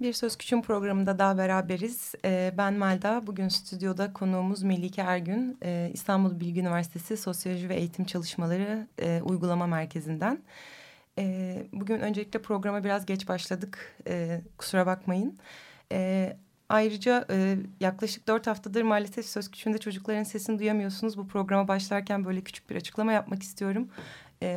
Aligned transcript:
Bir 0.00 0.12
Söz 0.12 0.36
Küçüm 0.36 0.62
programında 0.62 1.18
daha 1.18 1.38
beraberiz. 1.38 2.14
Ee, 2.24 2.54
ben 2.58 2.74
Melda, 2.74 3.26
bugün 3.26 3.48
stüdyoda 3.48 4.12
konuğumuz 4.12 4.62
Melike 4.62 5.02
Ergün, 5.02 5.58
ee, 5.64 5.90
İstanbul 5.94 6.40
Bilgi 6.40 6.60
Üniversitesi 6.60 7.16
Sosyoloji 7.16 7.68
ve 7.68 7.74
Eğitim 7.74 8.04
Çalışmaları 8.04 8.86
e, 8.98 9.20
Uygulama 9.22 9.66
Merkezi'nden. 9.66 10.42
Ee, 11.18 11.66
bugün 11.72 12.00
öncelikle 12.00 12.42
programa 12.42 12.84
biraz 12.84 13.06
geç 13.06 13.28
başladık, 13.28 14.02
kusura 14.58 14.86
bakmayın. 14.86 15.38
Ayrıca 16.68 17.26
e, 17.30 17.56
yaklaşık 17.80 18.28
dört 18.28 18.46
haftadır 18.46 18.82
maalesef 18.82 19.26
söz 19.26 19.50
küçüğünde 19.50 19.78
çocukların 19.78 20.22
sesini 20.22 20.58
duyamıyorsunuz. 20.58 21.18
Bu 21.18 21.28
programa 21.28 21.68
başlarken 21.68 22.24
böyle 22.24 22.40
küçük 22.40 22.70
bir 22.70 22.76
açıklama 22.76 23.12
yapmak 23.12 23.42
istiyorum. 23.42 23.88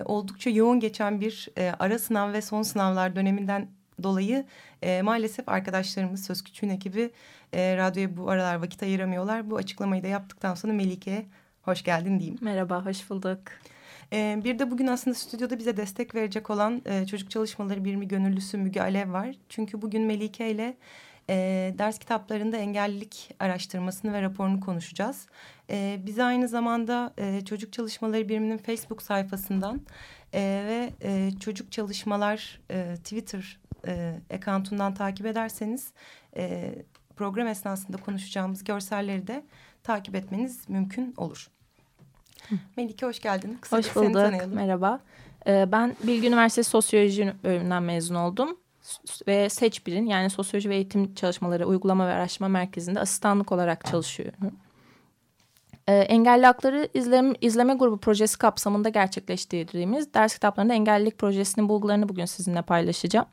oldukça 0.06 0.50
yoğun 0.50 0.80
geçen 0.80 1.22
bir 1.22 1.50
ara 1.80 2.00
sınav 2.00 2.34
ve 2.34 2.42
son 2.42 2.62
sınavlar 2.62 3.16
döneminden 3.16 3.68
dolayı 4.04 4.46
e, 4.82 5.02
maalesef 5.02 5.50
arkadaşlarımız 5.50 6.26
Söz 6.26 6.44
Küçüğün 6.44 6.70
ekibi 6.70 7.12
e, 7.54 7.78
radyoya 7.78 8.18
bu 8.18 8.30
aralar 8.30 8.56
vakit 8.56 8.84
ayıramıyorlar. 8.84 9.50
Bu 9.50 9.58
açıklamayı 9.58 10.04
da 10.04 10.08
yaptıktan 10.08 10.56
sonra 10.56 10.74
Melike'ye 10.74 11.26
hoş 11.62 11.84
geldin 11.84 12.20
diyeyim. 12.20 12.38
Merhaba, 12.42 12.86
hoş 12.86 13.10
bulduk. 13.10 13.40
E, 14.14 14.42
bir 14.44 14.60
de 14.60 14.72
bugün 14.72 14.88
aslında 14.88 15.16
stüdyoda 15.16 15.60
bize 15.60 15.78
destek 15.78 16.16
verecek 16.16 16.50
olan 16.50 16.82
e, 16.86 17.08
Çocuk 17.08 17.32
Çalışmaları 17.32 17.86
Birimi 17.86 18.08
Gönüllüsü 18.08 18.58
Müge 18.58 18.82
Alev 18.82 19.12
var. 19.12 19.36
Çünkü 19.50 19.82
bugün 19.82 20.02
Melike 20.02 20.52
ile 20.52 20.78
e, 21.30 21.36
ders 21.78 22.00
kitaplarında 22.00 22.58
engellilik 22.58 23.36
araştırmasını 23.40 24.14
ve 24.14 24.22
raporunu 24.22 24.60
konuşacağız. 24.60 25.28
E, 25.70 26.00
bize 26.06 26.24
aynı 26.24 26.48
zamanda 26.48 27.14
e, 27.18 27.46
Çocuk 27.46 27.74
Çalışmaları 27.74 28.30
Biriminin 28.30 28.58
Facebook 28.58 29.02
sayfasından 29.02 29.82
e, 30.34 30.42
ve 30.68 30.94
e, 31.02 31.32
Çocuk 31.40 31.72
Çalışmalar 31.72 32.60
e, 32.72 32.96
Twitter 32.96 33.60
e, 33.88 34.20
accountundan 34.34 34.94
takip 34.94 35.26
ederseniz 35.26 35.94
e, 36.38 36.76
program 37.16 37.48
esnasında 37.48 37.98
konuşacağımız 37.98 38.64
görselleri 38.64 39.28
de 39.28 39.44
takip 39.84 40.16
etmeniz 40.16 40.70
mümkün 40.70 41.14
olur. 41.18 41.50
Melike 42.78 43.06
hoş 43.06 43.20
geldin. 43.20 43.58
Kısa 43.62 43.78
hoş 43.78 43.96
bulduk. 43.96 44.54
Merhaba. 44.54 45.00
Ee, 45.48 45.72
ben 45.72 45.96
Bilgi 46.04 46.28
Üniversitesi 46.28 46.70
Sosyoloji 46.70 47.34
bölümünden 47.44 47.84
mezun 47.84 48.16
oldum. 48.16 48.58
Ve 49.28 49.46
Seç1'in 49.46 50.06
yani 50.06 50.30
Sosyoloji 50.30 50.70
ve 50.70 50.76
Eğitim 50.76 51.16
Çalışmaları 51.16 51.68
Uygulama 51.68 52.08
ve 52.08 52.12
Araştırma 52.12 52.48
Merkezi'nde 52.48 53.00
asistanlık 53.00 53.52
olarak 53.52 53.86
çalışıyorum. 53.86 54.52
Ee, 55.88 55.94
engelli 55.96 56.46
hakları 56.46 56.90
izleme, 56.94 57.34
izleme 57.42 57.74
grubu 57.74 57.98
projesi 57.98 58.38
kapsamında 58.38 58.90
gerçekleştirdiğimiz 58.90 60.14
ders 60.14 60.34
kitaplarında 60.34 60.74
engellilik 60.74 61.18
projesinin 61.18 61.70
bulgularını 61.70 62.10
bugün 62.10 62.26
sizinle 62.26 62.62
paylaşacağım. 62.62 63.26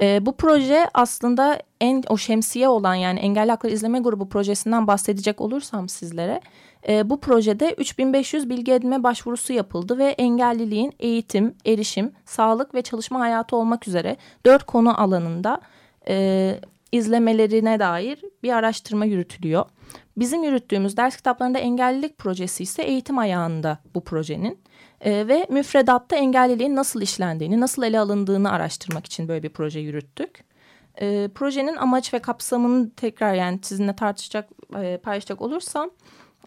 E, 0.00 0.26
bu 0.26 0.36
proje 0.36 0.86
aslında 0.94 1.58
en 1.80 2.02
o 2.08 2.16
şemsiye 2.16 2.68
olan 2.68 2.94
yani 2.94 3.20
Engelli 3.20 3.50
Hakları 3.50 3.72
İzleme 3.72 3.98
Grubu 3.98 4.28
projesinden 4.28 4.86
bahsedecek 4.86 5.40
olursam 5.40 5.88
sizlere. 5.88 6.40
E, 6.88 7.10
bu 7.10 7.20
projede 7.20 7.74
3500 7.78 8.50
bilgi 8.50 8.72
edinme 8.72 9.02
başvurusu 9.02 9.52
yapıldı 9.52 9.98
ve 9.98 10.04
engelliliğin 10.04 10.92
eğitim, 10.98 11.54
erişim, 11.66 12.12
sağlık 12.24 12.74
ve 12.74 12.82
çalışma 12.82 13.20
hayatı 13.20 13.56
olmak 13.56 13.88
üzere 13.88 14.16
dört 14.46 14.64
konu 14.64 15.00
alanında 15.00 15.60
e, 16.08 16.54
izlemelerine 16.92 17.78
dair 17.80 18.20
bir 18.42 18.52
araştırma 18.52 19.04
yürütülüyor. 19.04 19.64
Bizim 20.16 20.44
yürüttüğümüz 20.44 20.96
ders 20.96 21.16
kitaplarında 21.16 21.58
engellilik 21.58 22.18
projesi 22.18 22.62
ise 22.62 22.82
eğitim 22.82 23.18
ayağında 23.18 23.78
bu 23.94 24.04
projenin. 24.04 24.58
E, 25.00 25.28
ve 25.28 25.46
müfredatta 25.50 26.16
engelliliğin 26.16 26.76
nasıl 26.76 27.02
işlendiğini, 27.02 27.60
nasıl 27.60 27.82
ele 27.82 28.00
alındığını 28.00 28.52
araştırmak 28.52 29.06
için 29.06 29.28
böyle 29.28 29.42
bir 29.42 29.48
proje 29.48 29.80
yürüttük. 29.80 30.44
E, 31.00 31.28
projenin 31.34 31.76
amaç 31.76 32.14
ve 32.14 32.18
kapsamını 32.18 32.90
tekrar 32.90 33.34
yani 33.34 33.58
sizinle 33.62 33.96
tartışacak, 33.96 34.48
e, 34.82 34.96
paylaşacak 35.02 35.42
olursam 35.42 35.90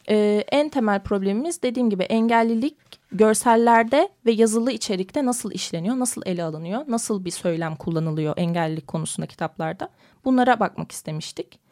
e, 0.09 0.43
en 0.51 0.69
temel 0.69 1.03
problemimiz 1.03 1.63
dediğim 1.63 1.89
gibi 1.89 2.03
engellilik 2.03 2.77
görsellerde 3.11 4.09
ve 4.25 4.31
yazılı 4.31 4.71
içerikte 4.71 5.25
nasıl 5.25 5.51
işleniyor, 5.51 5.99
nasıl 5.99 6.21
ele 6.25 6.43
alınıyor, 6.43 6.85
nasıl 6.87 7.25
bir 7.25 7.31
söylem 7.31 7.75
kullanılıyor 7.75 8.33
engellilik 8.37 8.87
konusunda 8.87 9.27
kitaplarda 9.27 9.89
bunlara 10.25 10.59
bakmak 10.59 10.91
istemiştik. 10.91 11.62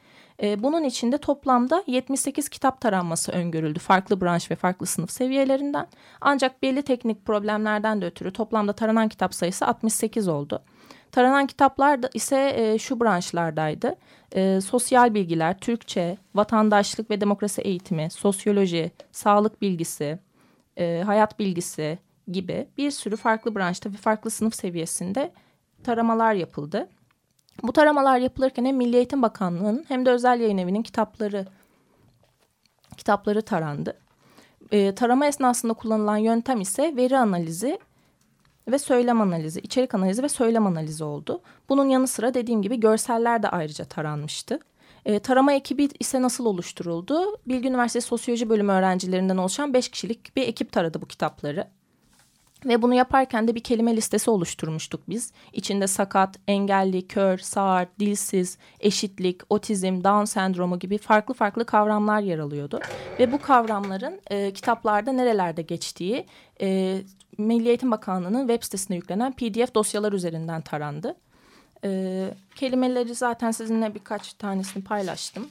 E, 0.42 0.64
bunun 0.64 0.84
içinde 0.84 1.18
toplamda 1.18 1.84
78 1.88 2.50
kitap 2.50 2.82
taranması 2.82 3.32
öngörüldü 3.32 3.80
farklı 3.80 4.22
branş 4.22 4.52
ve 4.52 4.56
farklı 4.56 4.86
sınıf 4.86 5.12
seviyelerinden. 5.12 5.88
Ancak 6.22 6.62
belli 6.62 6.82
teknik 6.82 7.26
problemlerden 7.26 8.02
de 8.02 8.06
ötürü 8.06 8.34
toplamda 8.34 8.74
taranan 8.74 9.10
kitap 9.10 9.36
sayısı 9.36 9.68
68 9.68 10.28
oldu. 10.28 10.64
Taranan 11.12 11.48
kitaplar 11.48 12.04
da 12.04 12.10
ise 12.14 12.54
e, 12.56 12.78
şu 12.78 13.00
branşlardaydı. 13.00 13.96
E, 14.36 14.62
sosyal 14.62 15.14
bilgiler, 15.14 15.60
Türkçe, 15.60 16.18
vatandaşlık 16.36 17.10
ve 17.10 17.22
demokrasi 17.22 17.62
eğitimi, 17.62 18.10
sosyoloji, 18.12 18.92
sağlık 19.12 19.62
bilgisi, 19.62 20.20
e, 20.78 21.04
hayat 21.06 21.40
bilgisi 21.40 22.00
gibi 22.28 22.68
bir 22.78 22.92
sürü 22.92 23.16
farklı 23.16 23.56
branşta 23.56 23.90
ve 23.90 23.98
farklı 23.98 24.30
sınıf 24.30 24.56
seviyesinde 24.56 25.32
taramalar 25.84 26.34
yapıldı. 26.34 26.90
Bu 27.64 27.74
taramalar 27.74 28.18
yapılırken 28.18 28.66
hem 28.66 28.78
Milli 28.78 28.96
Eğitim 28.96 29.22
Bakanlığı'nın 29.22 29.86
hem 29.88 30.06
de 30.06 30.10
özel 30.12 30.40
yayın 30.40 30.58
evinin 30.58 30.82
kitapları 30.82 31.46
kitapları 32.98 33.42
tarandı. 33.42 33.98
E, 34.72 34.96
tarama 34.96 35.26
esnasında 35.26 35.74
kullanılan 35.74 36.18
yöntem 36.18 36.62
ise 36.62 36.94
veri 36.96 37.18
analizi 37.18 37.80
ve 38.68 38.80
söylem 38.80 39.22
analizi, 39.22 39.60
içerik 39.60 39.96
analizi 39.96 40.24
ve 40.24 40.30
söylem 40.30 40.68
analizi 40.68 41.04
oldu. 41.04 41.42
Bunun 41.70 41.86
yanı 41.86 42.08
sıra 42.08 42.34
dediğim 42.34 42.62
gibi 42.62 42.80
görseller 42.80 43.44
de 43.44 43.50
ayrıca 43.50 43.86
taranmıştı. 43.86 44.60
E, 45.06 45.20
tarama 45.20 45.54
ekibi 45.54 45.90
ise 46.00 46.22
nasıl 46.22 46.46
oluşturuldu? 46.46 47.38
Bilgi 47.48 47.70
Üniversitesi 47.70 48.08
Sosyoloji 48.08 48.50
Bölümü 48.50 48.72
öğrencilerinden 48.72 49.38
oluşan 49.38 49.74
beş 49.74 49.90
kişilik 49.90 50.36
bir 50.36 50.48
ekip 50.48 50.72
taradı 50.72 51.02
bu 51.02 51.06
kitapları. 51.06 51.68
Ve 52.66 52.82
bunu 52.82 52.94
yaparken 52.94 53.48
de 53.48 53.56
bir 53.56 53.64
kelime 53.64 53.96
listesi 53.96 54.30
oluşturmuştuk 54.30 55.02
biz. 55.10 55.34
İçinde 55.54 55.88
sakat, 55.88 56.40
engelli, 56.48 57.08
kör, 57.08 57.38
sağır, 57.38 57.88
dilsiz, 58.00 58.58
eşitlik, 58.80 59.42
otizm, 59.50 60.04
Down 60.04 60.24
sendromu 60.24 60.80
gibi 60.80 60.98
farklı 60.98 61.34
farklı 61.34 61.66
kavramlar 61.66 62.22
yer 62.22 62.40
alıyordu. 62.40 62.80
Ve 63.20 63.32
bu 63.32 63.42
kavramların 63.42 64.22
e, 64.30 64.54
kitaplarda 64.54 65.12
nerelerde 65.12 65.62
geçtiği 65.62 66.26
e, 66.62 66.98
Milli 67.38 67.68
Eğitim 67.68 67.92
Bakanlığı'nın 67.92 68.48
web 68.48 68.64
sitesine 68.64 68.98
yüklenen 68.98 69.32
pdf 69.32 69.76
dosyalar 69.76 70.14
üzerinden 70.14 70.62
tarandı. 70.62 71.16
E, 71.84 72.34
kelimeleri 72.56 73.16
zaten 73.16 73.52
sizinle 73.52 73.96
birkaç 73.96 74.34
tanesini 74.34 74.84
paylaştım. 74.84 75.48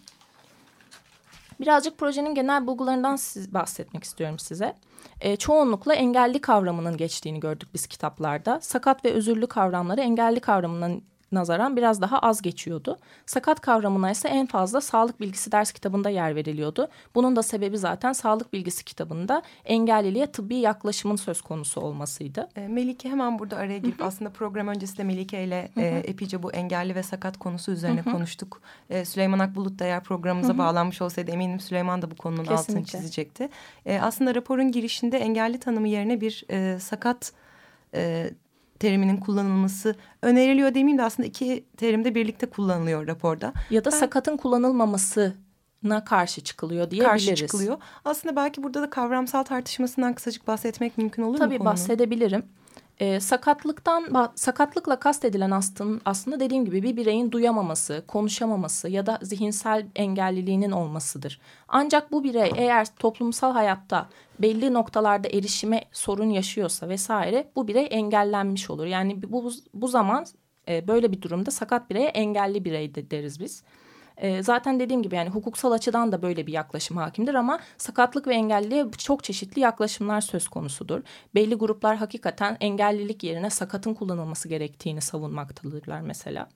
Birazcık 1.61 1.99
projenin 1.99 2.35
genel 2.35 2.67
bulgularından 2.67 3.17
siz, 3.17 3.55
bahsetmek 3.55 4.05
istiyorum 4.05 4.39
size. 4.39 4.75
E, 5.21 5.37
çoğunlukla 5.37 5.95
engelli 5.95 6.41
kavramının 6.41 6.97
geçtiğini 6.97 7.41
gördük 7.41 7.69
biz 7.75 7.87
kitaplarda. 7.87 8.61
Sakat 8.61 9.05
ve 9.05 9.13
özürlü 9.13 9.47
kavramları 9.47 10.01
engelli 10.01 10.41
kavramının 10.41 11.03
nazaran 11.33 11.77
biraz 11.77 12.01
daha 12.01 12.19
az 12.19 12.43
geçiyordu. 12.43 12.99
Sakat 13.27 13.61
kavramına 13.61 14.11
ise 14.11 14.29
en 14.29 14.47
fazla 14.47 14.81
sağlık 14.81 15.21
bilgisi 15.21 15.53
ders 15.53 15.73
kitabında 15.73 16.11
yer 16.11 16.37
veriliyordu. 16.37 16.89
Bunun 17.15 17.37
da 17.37 17.43
sebebi 17.43 17.79
zaten 17.79 18.13
sağlık 18.13 18.53
bilgisi 18.53 18.85
kitabında 18.85 19.43
engelliliğe 19.65 20.27
tıbbi 20.27 20.57
yaklaşımın 20.57 21.17
söz 21.17 21.43
konusu 21.43 21.81
olmasıydı. 21.81 22.49
E, 22.57 22.69
Melike 22.69 23.09
hemen 23.09 23.39
burada 23.39 23.57
araya 23.57 23.79
girip 23.79 24.03
aslında 24.03 24.31
program 24.31 24.69
öncesinde 24.69 25.05
Melike 25.05 25.45
ile 25.45 25.71
e, 25.77 25.87
epeyce 25.87 26.43
bu 26.43 26.53
engelli 26.53 26.95
ve 26.95 27.03
sakat 27.03 27.39
konusu 27.39 27.73
üzerine 27.73 28.03
konuştuk. 28.03 28.61
E, 28.91 29.05
Süleyman 29.05 29.39
Akbulut 29.39 29.79
da 29.79 29.85
eğer 29.85 30.03
programımıza 30.03 30.59
bağlanmış 30.59 31.03
olsaydı 31.03 31.31
eminim 31.31 31.61
Süleyman 31.61 32.03
da 32.03 32.11
bu 32.11 32.17
konunun 32.17 32.45
Kesinlikle. 32.45 32.73
altını 32.73 32.85
çizecekti. 32.85 33.49
E, 33.87 34.01
aslında 34.01 34.35
raporun 34.35 34.73
girişinde 34.73 35.19
engelli 35.19 35.59
tanımı 35.59 35.89
yerine 35.89 36.21
bir 36.21 36.45
e, 36.51 36.79
sakat 36.81 37.33
e, 37.95 38.31
teriminin 38.81 39.17
kullanılması 39.17 39.95
öneriliyor 40.23 40.69
demeyeyim 40.69 40.99
de 40.99 41.03
aslında 41.03 41.27
iki 41.27 41.65
terim 41.77 42.05
de 42.05 42.15
birlikte 42.15 42.47
kullanılıyor 42.47 43.07
raporda. 43.07 43.53
Ya 43.71 43.85
da 43.85 43.91
ben, 43.93 43.99
sakatın 43.99 44.37
kullanılmaması 44.37 45.35
na 45.83 46.05
karşı 46.05 46.41
çıkılıyor 46.41 46.91
diyebiliriz. 46.91 47.27
Karşı 47.27 47.35
çıkılıyor. 47.35 47.79
Aslında 48.05 48.37
belki 48.37 48.63
burada 48.63 48.83
da 48.83 48.91
kavramsal 48.91 49.43
tartışmasından 49.43 50.15
kısacık 50.15 50.47
bahsetmek 50.47 50.99
mümkün 50.99 51.23
olur 51.23 51.39
Tabii 51.39 51.49
mu? 51.49 51.59
Tabii 51.59 51.65
bahsedebilirim. 51.65 52.43
E, 53.01 53.21
sakatlıktan 53.21 54.31
sakatlıkla 54.35 54.99
kastedilen 54.99 55.51
aslında, 55.51 56.01
aslında 56.05 56.41
dediğim 56.41 56.65
gibi 56.65 56.83
bir 56.83 56.97
bireyin 56.97 57.33
duyamaması, 57.33 58.05
konuşamaması 58.09 58.89
ya 58.89 59.07
da 59.07 59.19
zihinsel 59.23 59.87
engelliliğinin 59.97 60.71
olmasıdır. 60.71 61.41
Ancak 61.69 62.13
bu 62.13 62.25
birey 62.25 62.53
eğer 62.57 62.87
toplumsal 62.97 63.53
hayatta 63.53 64.09
belli 64.39 64.75
noktalarda 64.75 65.29
erişime 65.29 65.85
sorun 65.93 66.31
yaşıyorsa 66.31 66.89
vesaire 66.89 67.51
bu 67.57 67.69
birey 67.69 67.89
engellenmiş 67.91 68.71
olur. 68.71 68.87
Yani 68.87 69.23
bu 69.23 69.51
bu 69.75 69.89
zaman 69.89 70.27
e, 70.69 70.89
böyle 70.89 71.13
bir 71.13 71.23
durumda 71.23 71.51
sakat 71.51 71.91
bireye 71.91 72.09
engelli 72.09 72.65
birey 72.65 72.95
de 72.95 73.11
deriz 73.11 73.41
biz. 73.41 73.63
E, 74.21 74.43
zaten 74.43 74.81
dediğim 74.81 75.03
gibi 75.03 75.15
yani 75.15 75.31
hukuksal 75.31 75.73
açıdan 75.73 76.13
da 76.13 76.23
böyle 76.23 76.47
bir 76.47 76.53
yaklaşım 76.53 76.97
hakimdir 76.97 77.35
ama 77.35 77.61
sakatlık 77.79 78.27
ve 78.27 78.35
engelliliğe 78.35 78.91
çok 78.99 79.25
çeşitli 79.25 79.61
yaklaşımlar 79.61 80.21
söz 80.21 80.49
konusudur. 80.49 81.01
Belli 81.35 81.55
gruplar 81.55 81.97
hakikaten 81.97 82.57
engellilik 82.61 83.25
yerine 83.25 83.51
sakatın 83.51 83.95
kullanılması 83.95 84.49
gerektiğini 84.49 85.01
savunmaktadırlar 85.01 86.01
mesela. 86.01 86.49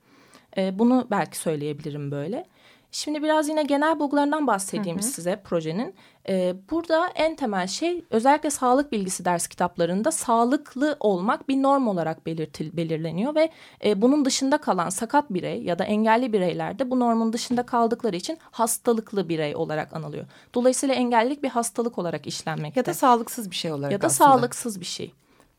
E, 0.57 0.79
bunu 0.79 1.07
belki 1.11 1.39
söyleyebilirim 1.39 2.11
böyle. 2.11 2.47
Şimdi 2.95 3.23
biraz 3.23 3.49
yine 3.49 3.63
genel 3.63 4.01
bulgularından 4.01 4.47
bahsedeyim 4.47 4.99
hı 4.99 5.03
hı. 5.03 5.07
size 5.07 5.41
projenin. 5.45 5.95
Ee, 6.29 6.55
burada 6.71 7.09
en 7.15 7.37
temel 7.37 7.67
şey 7.67 8.05
özellikle 8.11 8.51
sağlık 8.51 8.93
bilgisi 8.93 9.25
ders 9.25 9.47
kitaplarında 9.47 10.11
sağlıklı 10.11 10.97
olmak 11.01 11.49
bir 11.49 11.63
norm 11.63 11.89
olarak 11.89 12.27
belirtil, 12.27 12.77
belirleniyor 12.77 13.35
ve 13.35 13.51
e, 13.85 14.03
bunun 14.03 14.25
dışında 14.25 14.59
kalan 14.59 14.89
sakat 14.89 15.31
birey 15.31 15.63
ya 15.63 15.79
da 15.79 15.85
engelli 15.85 16.33
bireyler 16.33 16.79
de 16.79 16.91
bu 16.91 17.01
normun 17.01 17.33
dışında 17.33 17.67
kaldıkları 17.67 18.17
için 18.17 18.39
hastalıklı 18.51 19.29
birey 19.29 19.57
olarak 19.57 19.93
anılıyor. 19.93 20.25
Dolayısıyla 20.55 20.95
engellilik 20.95 21.43
bir 21.43 21.49
hastalık 21.49 21.99
olarak 21.99 22.27
işlenmekte. 22.27 22.81
Ya 22.81 22.87
da 22.87 22.95
sağlıksız 22.95 23.51
bir 23.51 23.57
şey 23.57 23.73
olarak 23.73 23.93
Ya 23.93 24.03
da 24.03 24.07
aslında. 24.07 24.31
sağlıksız 24.31 24.81
bir 24.81 24.87
şey. 24.87 25.15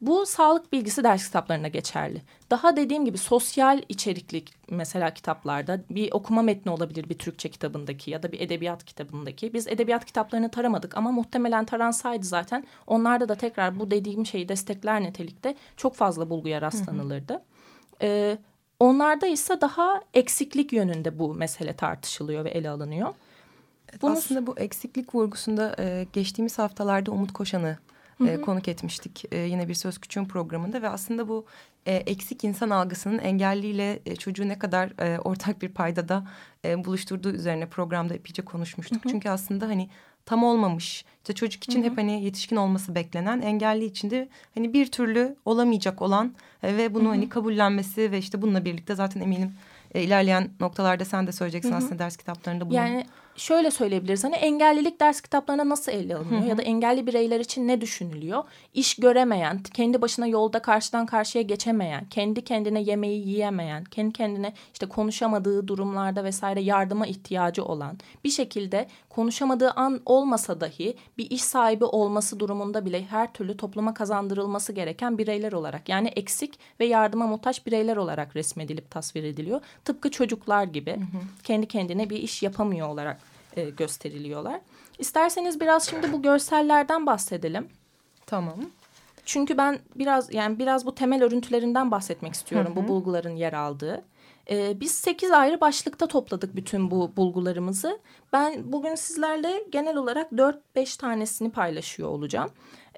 Bu 0.05 0.25
sağlık 0.25 0.73
bilgisi 0.73 1.03
ders 1.03 1.25
kitaplarına 1.25 1.67
geçerli. 1.67 2.21
Daha 2.49 2.75
dediğim 2.75 3.05
gibi 3.05 3.17
sosyal 3.17 3.81
içerikli 3.89 4.43
mesela 4.69 5.13
kitaplarda 5.13 5.79
bir 5.89 6.11
okuma 6.11 6.41
metni 6.41 6.71
olabilir 6.71 7.09
bir 7.09 7.17
Türkçe 7.17 7.49
kitabındaki 7.49 8.11
ya 8.11 8.23
da 8.23 8.31
bir 8.31 8.39
edebiyat 8.39 8.85
kitabındaki. 8.85 9.53
Biz 9.53 9.67
edebiyat 9.67 10.05
kitaplarını 10.05 10.51
taramadık 10.51 10.97
ama 10.97 11.11
muhtemelen 11.11 11.65
taransaydı 11.65 12.25
zaten 12.25 12.65
onlarda 12.87 13.29
da 13.29 13.35
tekrar 13.35 13.79
bu 13.79 13.91
dediğim 13.91 14.25
şeyi 14.25 14.49
destekler 14.49 15.01
nitelikte 15.01 15.55
çok 15.77 15.95
fazla 15.95 16.29
bulguya 16.29 16.61
rastlanılırdı. 16.61 17.33
Hı 17.33 17.37
hı. 17.37 17.41
Ee, 18.01 18.37
onlarda 18.79 19.27
ise 19.27 19.61
daha 19.61 20.01
eksiklik 20.13 20.73
yönünde 20.73 21.19
bu 21.19 21.33
mesele 21.33 21.73
tartışılıyor 21.73 22.45
ve 22.45 22.49
ele 22.49 22.69
alınıyor. 22.69 23.13
Bunu... 24.01 24.11
Aslında 24.11 24.47
bu 24.47 24.59
eksiklik 24.59 25.15
vurgusunda 25.15 25.75
e, 25.79 26.07
geçtiğimiz 26.13 26.57
haftalarda 26.59 27.11
Umut 27.11 27.33
Koşan'ı 27.33 27.77
Hı 28.17 28.27
E, 28.27 28.41
konuk 28.41 28.67
etmiştik 28.67 29.25
e, 29.31 29.37
yine 29.37 29.67
bir 29.67 29.73
Söz 29.73 29.97
Küçüğün 29.97 30.25
programında 30.25 30.81
ve 30.81 30.89
aslında 30.89 31.27
bu 31.27 31.45
e, 31.85 31.95
eksik 31.95 32.43
insan 32.43 32.69
algısının 32.69 33.19
engelliyle 33.19 33.99
e, 34.05 34.15
çocuğu 34.15 34.47
ne 34.47 34.59
kadar 34.59 34.93
e, 34.99 35.19
ortak 35.19 35.61
bir 35.61 35.69
paydada 35.69 36.27
e, 36.65 36.85
buluşturduğu 36.85 37.31
üzerine 37.31 37.65
programda 37.65 38.13
epeyce 38.13 38.41
konuşmuştuk. 38.41 39.05
Hı 39.05 39.09
hı. 39.09 39.11
Çünkü 39.11 39.29
aslında 39.29 39.67
hani 39.67 39.89
tam 40.25 40.43
olmamış 40.43 41.05
işte 41.17 41.33
çocuk 41.33 41.63
için 41.63 41.83
hı 41.83 41.87
hı. 41.87 41.89
hep 41.89 41.97
hani 41.97 42.23
yetişkin 42.23 42.55
olması 42.55 42.95
beklenen 42.95 43.41
engelli 43.41 43.85
için 43.85 44.09
de 44.09 44.29
hani 44.55 44.73
bir 44.73 44.91
türlü 44.91 45.35
olamayacak 45.45 46.01
olan 46.01 46.35
e, 46.63 46.77
ve 46.77 46.93
bunu 46.93 47.03
hı 47.03 47.07
hı. 47.07 47.11
hani 47.11 47.29
kabullenmesi 47.29 48.11
ve 48.11 48.17
işte 48.17 48.41
bununla 48.41 48.65
birlikte 48.65 48.95
zaten 48.95 49.21
eminim 49.21 49.53
e, 49.93 50.01
ilerleyen 50.01 50.49
noktalarda 50.59 51.05
sen 51.05 51.27
de 51.27 51.31
söyleyeceksin 51.31 51.69
hı 51.69 51.73
hı. 51.73 51.77
aslında 51.77 51.99
ders 51.99 52.17
kitaplarında 52.17 52.65
bunu. 52.65 52.75
Yani 52.75 53.05
şöyle 53.35 53.71
söyleyebiliriz. 53.71 54.23
Hani 54.23 54.35
engellilik 54.35 54.99
ders 54.99 55.21
kitaplarına 55.21 55.69
nasıl 55.69 55.91
ele 55.91 56.15
alınıyor 56.15 56.41
hı 56.41 56.45
hı. 56.45 56.49
ya 56.49 56.57
da 56.57 56.61
engelli 56.61 57.07
bireyler 57.07 57.39
için 57.39 57.67
ne 57.67 57.81
düşünülüyor? 57.81 58.43
İş 58.73 58.95
göremeyen, 58.95 59.63
kendi 59.63 60.01
başına 60.01 60.27
yolda 60.27 60.61
karşıdan 60.61 61.05
karşıya 61.05 61.41
geçemeyen, 61.41 62.05
kendi 62.09 62.43
kendine 62.43 62.81
yemeği 62.81 63.27
yiyemeyen, 63.27 63.83
kendi 63.83 64.13
kendine 64.13 64.53
işte 64.73 64.85
konuşamadığı 64.85 65.67
durumlarda 65.67 66.23
vesaire 66.23 66.61
yardıma 66.61 67.07
ihtiyacı 67.07 67.65
olan, 67.65 67.97
bir 68.23 68.29
şekilde 68.29 68.87
konuşamadığı 69.09 69.71
an 69.71 70.01
olmasa 70.05 70.61
dahi 70.61 70.97
bir 71.17 71.31
iş 71.31 71.41
sahibi 71.41 71.85
olması 71.85 72.39
durumunda 72.39 72.85
bile 72.85 73.05
her 73.05 73.33
türlü 73.33 73.57
topluma 73.57 73.93
kazandırılması 73.93 74.73
gereken 74.73 75.17
bireyler 75.17 75.51
olarak 75.51 75.89
yani 75.89 76.07
eksik 76.07 76.59
ve 76.79 76.85
yardıma 76.85 77.27
muhtaç 77.27 77.65
bireyler 77.65 77.97
olarak 77.97 78.35
resmedilip 78.35 78.91
tasvir 78.91 79.23
ediliyor. 79.23 79.61
Tıpkı 79.85 80.11
çocuklar 80.11 80.63
gibi 80.63 80.91
hı 80.91 80.99
hı. 80.99 81.21
kendi 81.43 81.67
kendine 81.67 82.09
bir 82.09 82.17
iş 82.17 82.43
yapamıyor 82.43 82.87
olarak 82.87 83.24
e, 83.55 83.69
gösteriliyorlar. 83.69 84.61
İsterseniz 84.99 85.59
biraz 85.59 85.89
şimdi 85.89 86.13
bu 86.13 86.21
görsellerden 86.21 87.05
bahsedelim. 87.05 87.67
Tamam. 88.25 88.55
Çünkü 89.25 89.57
ben 89.57 89.79
biraz 89.95 90.33
yani 90.33 90.59
biraz 90.59 90.85
bu 90.85 90.95
temel 90.95 91.23
örüntülerinden 91.23 91.91
bahsetmek 91.91 92.33
istiyorum 92.33 92.75
hı 92.75 92.79
hı. 92.79 92.83
bu 92.83 92.87
bulguların 92.87 93.35
yer 93.35 93.53
aldığı. 93.53 94.03
Ee, 94.49 94.79
biz 94.79 94.91
sekiz 94.91 95.31
ayrı 95.31 95.61
başlıkta 95.61 96.07
topladık 96.07 96.55
bütün 96.55 96.91
bu 96.91 97.11
bulgularımızı. 97.17 97.99
Ben 98.33 98.71
bugün 98.71 98.95
sizlerle 98.95 99.63
genel 99.71 99.97
olarak 99.97 100.37
dört 100.37 100.75
beş 100.75 100.97
tanesini 100.97 101.51
paylaşıyor 101.51 102.09
olacağım. 102.09 102.49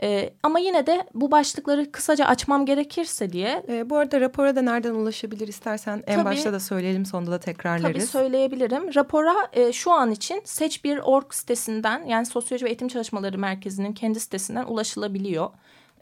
E, 0.02 0.34
ama 0.44 0.60
yine 0.60 0.88
de 0.88 1.08
bu 1.14 1.32
başlıkları 1.32 1.92
kısaca 1.92 2.26
açmam 2.26 2.66
gerekirse 2.66 3.30
diye. 3.30 3.64
E, 3.70 3.90
bu 3.90 3.98
arada 3.98 4.22
rapora 4.22 4.56
da 4.56 4.62
nereden 4.62 4.94
ulaşabilir 4.94 5.48
istersen 5.48 6.04
en 6.08 6.16
tabii, 6.16 6.26
başta 6.26 6.54
da 6.54 6.60
söyleyelim 6.60 7.06
sonunda 7.06 7.32
da 7.32 7.40
tekrarlarız. 7.40 7.94
Tabii 7.94 8.06
söyleyebilirim. 8.06 8.96
Rapora 8.96 9.36
e, 9.54 9.74
şu 9.74 9.92
an 9.92 10.12
için 10.12 10.42
Seç 10.46 10.84
bir 10.84 10.98
org 10.98 11.34
sitesinden 11.34 12.06
yani 12.06 12.26
Sosyoloji 12.26 12.66
ve 12.66 12.70
Eğitim 12.70 12.88
Çalışmaları 12.88 13.38
Merkezi'nin 13.38 13.94
kendi 13.94 14.20
sitesinden 14.20 14.66
ulaşılabiliyor. 14.66 15.50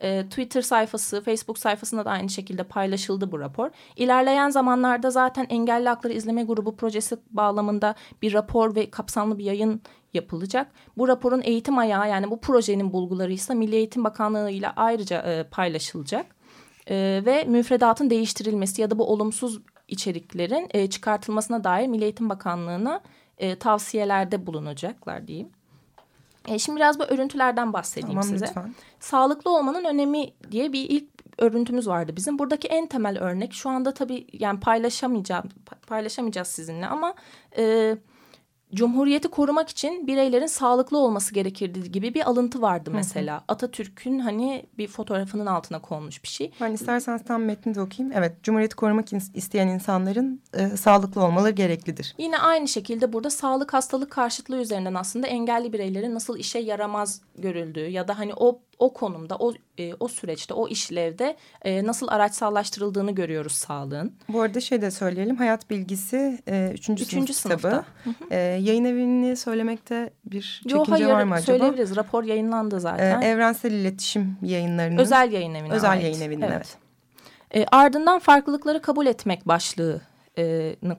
E, 0.00 0.22
Twitter 0.28 0.62
sayfası, 0.62 1.22
Facebook 1.22 1.58
sayfasında 1.58 2.04
da 2.04 2.10
aynı 2.10 2.28
şekilde 2.28 2.62
paylaşıldı 2.62 3.32
bu 3.32 3.40
rapor. 3.40 3.70
İlerleyen 3.96 4.50
zamanlarda 4.50 5.10
zaten 5.10 5.46
Engelli 5.50 5.88
Hakları 5.88 6.12
İzleme 6.12 6.42
Grubu 6.42 6.76
projesi 6.76 7.16
bağlamında 7.30 7.94
bir 8.22 8.32
rapor 8.32 8.74
ve 8.74 8.90
kapsamlı 8.90 9.38
bir 9.38 9.44
yayın 9.44 9.82
yapılacak. 10.14 10.72
Bu 10.96 11.08
raporun 11.08 11.42
eğitim 11.44 11.78
ayağı 11.78 12.08
yani 12.08 12.30
bu 12.30 12.40
projenin 12.40 12.92
bulguları 12.92 13.32
ise 13.32 13.54
Milli 13.54 13.74
Eğitim 13.74 14.04
Bakanlığı 14.04 14.50
ile 14.50 14.68
ayrıca 14.68 15.22
e, 15.22 15.44
paylaşılacak. 15.44 16.26
E, 16.90 17.22
ve 17.26 17.44
müfredatın 17.44 18.10
değiştirilmesi 18.10 18.82
ya 18.82 18.90
da 18.90 18.98
bu 18.98 19.12
olumsuz 19.12 19.60
içeriklerin 19.88 20.68
e, 20.70 20.90
çıkartılmasına 20.90 21.64
dair 21.64 21.86
Milli 21.86 22.04
Eğitim 22.04 22.28
Bakanlığı'na 22.28 23.00
e, 23.38 23.56
tavsiyelerde 23.56 24.46
bulunacaklar 24.46 25.26
diyeyim. 25.26 25.48
E, 26.46 26.58
şimdi 26.58 26.76
biraz 26.76 26.98
bu 26.98 27.04
örüntülerden 27.04 27.72
bahsedeyim 27.72 28.08
tamam, 28.08 28.22
size. 28.22 28.46
Lütfen. 28.46 28.74
Sağlıklı 29.00 29.56
olmanın 29.56 29.84
önemi 29.84 30.30
diye 30.50 30.72
bir 30.72 30.90
ilk 30.90 31.08
örüntümüz 31.38 31.88
vardı 31.88 32.12
bizim. 32.16 32.38
Buradaki 32.38 32.68
en 32.68 32.86
temel 32.86 33.18
örnek 33.18 33.52
şu 33.52 33.70
anda 33.70 33.94
tabii 33.94 34.26
yani 34.32 34.60
paylaşamayacağım 34.60 35.44
paylaşamayacağız 35.86 36.48
sizinle 36.48 36.86
ama 36.86 37.14
e, 37.58 37.96
Cumhuriyeti 38.74 39.28
korumak 39.28 39.68
için 39.68 40.06
bireylerin 40.06 40.46
sağlıklı 40.46 40.98
olması 40.98 41.34
gerekirdi 41.34 41.92
gibi 41.92 42.14
bir 42.14 42.28
alıntı 42.28 42.62
vardı 42.62 42.90
mesela. 42.94 43.44
Atatürk'ün 43.48 44.18
hani 44.18 44.66
bir 44.78 44.88
fotoğrafının 44.88 45.46
altına 45.46 45.80
konmuş 45.80 46.22
bir 46.22 46.28
şey. 46.28 46.52
Ben 46.60 46.72
isterseniz 46.72 47.24
tam 47.24 47.42
metni 47.42 47.74
de 47.74 47.80
okuyayım. 47.80 48.16
Evet, 48.18 48.42
Cumhuriyeti 48.42 48.76
korumak 48.76 49.08
isteyen 49.34 49.68
insanların 49.68 50.40
e, 50.54 50.68
sağlıklı 50.68 51.24
olmaları 51.24 51.50
gereklidir. 51.50 52.14
Yine 52.18 52.38
aynı 52.38 52.68
şekilde 52.68 53.12
burada 53.12 53.30
sağlık 53.30 53.74
hastalık 53.74 54.10
karşıtlığı 54.10 54.60
üzerinden 54.60 54.94
aslında 54.94 55.26
engelli 55.26 55.72
bireylerin 55.72 56.14
nasıl 56.14 56.38
işe 56.38 56.58
yaramaz 56.58 57.20
görüldüğü 57.38 57.88
ya 57.88 58.08
da 58.08 58.18
hani 58.18 58.32
o 58.36 58.60
o 58.78 58.92
konumda, 58.92 59.36
o 59.36 59.52
e, 59.78 59.94
o 60.00 60.08
süreçte, 60.08 60.54
o 60.54 60.68
işlevde 60.68 61.36
e, 61.62 61.86
nasıl 61.86 62.08
araçsallaştırıldığını 62.08 63.12
görüyoruz 63.14 63.52
sağlığın. 63.52 64.12
Bu 64.28 64.40
arada 64.40 64.60
şey 64.60 64.82
de 64.82 64.90
söyleyelim, 64.90 65.36
Hayat 65.36 65.70
Bilgisi 65.70 66.38
e, 66.48 66.70
üçüncü, 66.74 67.04
üçüncü 67.04 67.34
sınıf 67.34 67.56
kitabı. 67.56 67.84
E, 68.30 68.36
yayın 68.36 68.84
evini 68.84 69.36
söylemekte 69.36 70.10
bir 70.24 70.60
çekince 70.62 70.76
Yo, 70.76 70.84
hayır, 70.88 71.06
var 71.06 71.24
mı 71.24 71.34
acaba? 71.34 71.46
söyleyebiliriz. 71.46 71.96
Rapor 71.96 72.24
yayınlandı 72.24 72.80
zaten. 72.80 73.20
E, 73.20 73.26
Evrensel 73.26 73.72
İletişim 73.72 74.36
Yayınları'nın. 74.42 74.98
Özel 74.98 75.32
yayın 75.32 75.54
evine 75.54 75.72
Özel 75.72 75.90
ait. 75.90 76.02
yayın 76.02 76.20
evinin 76.20 76.42
evet. 76.42 76.52
evet. 76.54 76.78
E, 77.54 77.66
ardından 77.76 78.18
farklılıkları 78.18 78.82
kabul 78.82 79.06
etmek 79.06 79.48
başlığı 79.48 80.00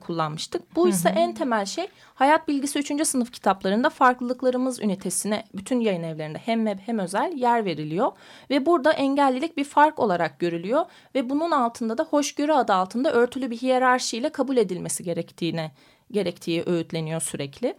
kullanmıştık. 0.00 0.76
Bu 0.76 0.88
ise 0.88 1.08
en 1.08 1.34
temel 1.34 1.64
şey 1.64 1.88
Hayat 2.14 2.48
Bilgisi 2.48 2.78
3. 2.78 3.06
sınıf 3.06 3.32
kitaplarında 3.32 3.90
farklılıklarımız 3.90 4.80
ünitesine 4.80 5.44
bütün 5.54 5.80
yayın 5.80 6.02
evlerinde 6.02 6.38
hem 6.38 6.66
web 6.66 6.78
hem 6.86 6.98
özel 6.98 7.32
yer 7.32 7.64
veriliyor. 7.64 8.12
Ve 8.50 8.66
burada 8.66 8.92
engellilik 8.92 9.56
bir 9.56 9.64
fark 9.64 9.98
olarak 9.98 10.38
görülüyor 10.38 10.84
ve 11.14 11.30
bunun 11.30 11.50
altında 11.50 11.98
da 11.98 12.04
hoşgörü 12.04 12.52
adı 12.52 12.72
altında 12.72 13.12
örtülü 13.12 13.50
bir 13.50 13.56
hiyerarşiyle 13.56 14.28
kabul 14.28 14.56
edilmesi 14.56 15.04
gerektiğine 15.04 15.72
gerektiği 16.10 16.62
öğütleniyor 16.66 17.20
sürekli. 17.20 17.74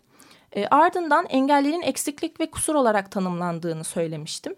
E, 0.56 0.68
ardından 0.68 1.26
engellinin 1.30 1.82
eksiklik 1.82 2.40
ve 2.40 2.52
kusur 2.52 2.76
olarak 2.76 3.12
tanımlandığını 3.12 3.84
söylemiştim. 3.84 4.56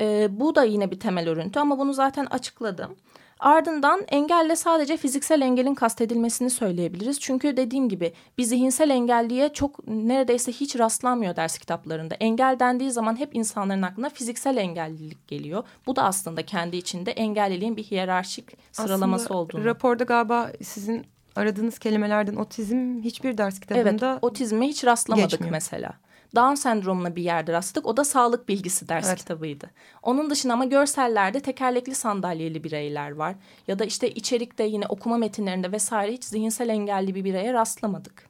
E, 0.00 0.28
bu 0.30 0.54
da 0.54 0.64
yine 0.64 0.90
bir 0.90 1.00
temel 1.00 1.28
örüntü 1.28 1.58
ama 1.58 1.78
bunu 1.78 1.92
zaten 1.92 2.26
açıkladım. 2.26 2.96
Ardından 3.44 4.04
engelle 4.08 4.56
sadece 4.56 4.96
fiziksel 4.96 5.40
engelin 5.40 5.74
kastedilmesini 5.74 6.50
söyleyebiliriz. 6.50 7.20
Çünkü 7.20 7.56
dediğim 7.56 7.88
gibi 7.88 8.12
bir 8.38 8.42
zihinsel 8.42 8.90
engelliye 8.90 9.52
çok 9.52 9.88
neredeyse 9.88 10.52
hiç 10.52 10.78
rastlanmıyor 10.78 11.36
ders 11.36 11.58
kitaplarında. 11.58 12.14
Engel 12.14 12.56
dendiği 12.60 12.90
zaman 12.90 13.18
hep 13.18 13.36
insanların 13.36 13.82
aklına 13.82 14.08
fiziksel 14.08 14.56
engellilik 14.56 15.28
geliyor. 15.28 15.64
Bu 15.86 15.96
da 15.96 16.02
aslında 16.02 16.42
kendi 16.42 16.76
içinde 16.76 17.10
engelliliğin 17.10 17.76
bir 17.76 17.82
hiyerarşik 17.82 18.48
sıralaması 18.72 19.24
aslında 19.24 19.40
olduğunu. 19.40 19.64
Raporda 19.64 20.04
galiba 20.04 20.50
sizin 20.62 21.06
aradığınız 21.36 21.78
kelimelerden 21.78 22.36
otizm 22.36 23.00
hiçbir 23.02 23.38
ders 23.38 23.60
kitabında 23.60 24.10
Evet 24.10 24.18
otizme 24.22 24.66
hiç 24.66 24.84
rastlamadık 24.84 25.30
geçmiyor. 25.30 25.52
mesela. 25.52 25.92
Down 26.36 26.54
sendromuna 26.54 27.16
bir 27.16 27.22
yerde 27.22 27.52
rastladık. 27.52 27.86
O 27.86 27.96
da 27.96 28.04
sağlık 28.04 28.48
bilgisi 28.48 28.88
ders 28.88 29.08
Evet. 29.08 29.18
kitabıydı. 29.18 29.70
Onun 30.02 30.30
dışında 30.30 30.52
ama 30.52 30.64
görsellerde 30.64 31.40
tekerlekli 31.40 31.94
sandalyeli 31.94 32.64
bireyler 32.64 33.10
var. 33.10 33.34
Ya 33.68 33.78
da 33.78 33.84
işte 33.84 34.10
içerikte 34.10 34.64
yine 34.64 34.86
okuma 34.86 35.18
metinlerinde 35.18 35.72
vesaire 35.72 36.12
hiç 36.12 36.24
zihinsel 36.24 36.68
engelli 36.68 37.14
bir 37.14 37.24
bireye 37.24 37.52
rastlamadık. 37.52 38.28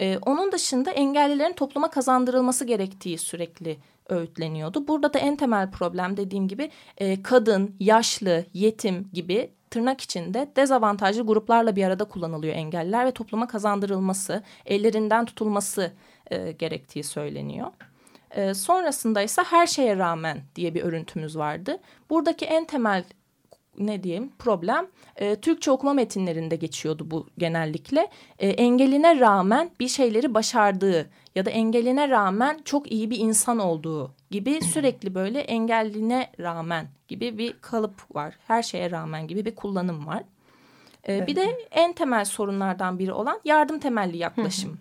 Ee, 0.00 0.18
onun 0.26 0.52
dışında 0.52 0.90
engellilerin 0.90 1.52
topluma 1.52 1.90
kazandırılması 1.90 2.64
gerektiği 2.64 3.18
sürekli 3.18 3.78
öğütleniyordu. 4.08 4.88
Burada 4.88 5.14
da 5.14 5.18
en 5.18 5.36
temel 5.36 5.70
problem 5.70 6.16
dediğim 6.16 6.48
gibi 6.48 6.70
e, 6.98 7.22
kadın, 7.22 7.76
yaşlı, 7.80 8.44
yetim 8.54 9.08
gibi 9.12 9.50
tırnak 9.70 10.00
içinde 10.00 10.48
dezavantajlı 10.56 11.26
gruplarla 11.26 11.76
bir 11.76 11.84
arada 11.84 12.04
kullanılıyor 12.04 12.54
engelliler 12.54 13.06
ve 13.06 13.10
topluma 13.10 13.48
kazandırılması, 13.48 14.42
ellerinden 14.66 15.24
tutulması 15.24 15.92
e, 16.30 16.52
gerektiği 16.52 17.04
söyleniyor. 17.04 17.66
E, 18.30 18.54
sonrasında 18.54 19.22
ise 19.22 19.42
her 19.42 19.66
şeye 19.66 19.96
rağmen 19.96 20.42
diye 20.56 20.74
bir 20.74 20.82
örüntümüz 20.82 21.38
vardı. 21.38 21.78
Buradaki 22.10 22.44
en 22.44 22.64
temel 22.64 23.04
ne 23.78 24.02
diyeyim 24.02 24.32
problem 24.38 24.86
e, 25.16 25.36
Türkçe 25.36 25.70
okuma 25.70 25.92
metinlerinde 25.92 26.56
geçiyordu 26.56 27.10
bu 27.10 27.26
genellikle. 27.38 28.10
E, 28.38 28.48
engeline 28.48 29.20
rağmen 29.20 29.70
bir 29.80 29.88
şeyleri 29.88 30.34
başardığı 30.34 31.10
ya 31.34 31.44
da 31.46 31.50
engeline 31.50 32.08
rağmen 32.08 32.60
çok 32.64 32.92
iyi 32.92 33.10
bir 33.10 33.18
insan 33.18 33.58
olduğu 33.58 34.14
gibi 34.30 34.60
sürekli 34.72 35.14
böyle 35.14 35.40
engelline 35.40 36.30
rağmen 36.40 36.86
gibi 37.08 37.38
bir 37.38 37.52
kalıp 37.60 38.16
var. 38.16 38.34
Her 38.46 38.62
şeye 38.62 38.90
rağmen 38.90 39.26
gibi 39.26 39.44
bir 39.44 39.54
kullanım 39.54 40.06
var. 40.06 40.22
E, 41.08 41.26
Bir 41.26 41.36
de 41.36 41.58
en 41.70 41.92
temel 41.92 42.24
sorunlardan 42.24 42.98
biri 42.98 43.12
olan 43.12 43.40
yardım 43.44 43.78
temelli 43.78 44.16
yaklaşım. 44.16 44.78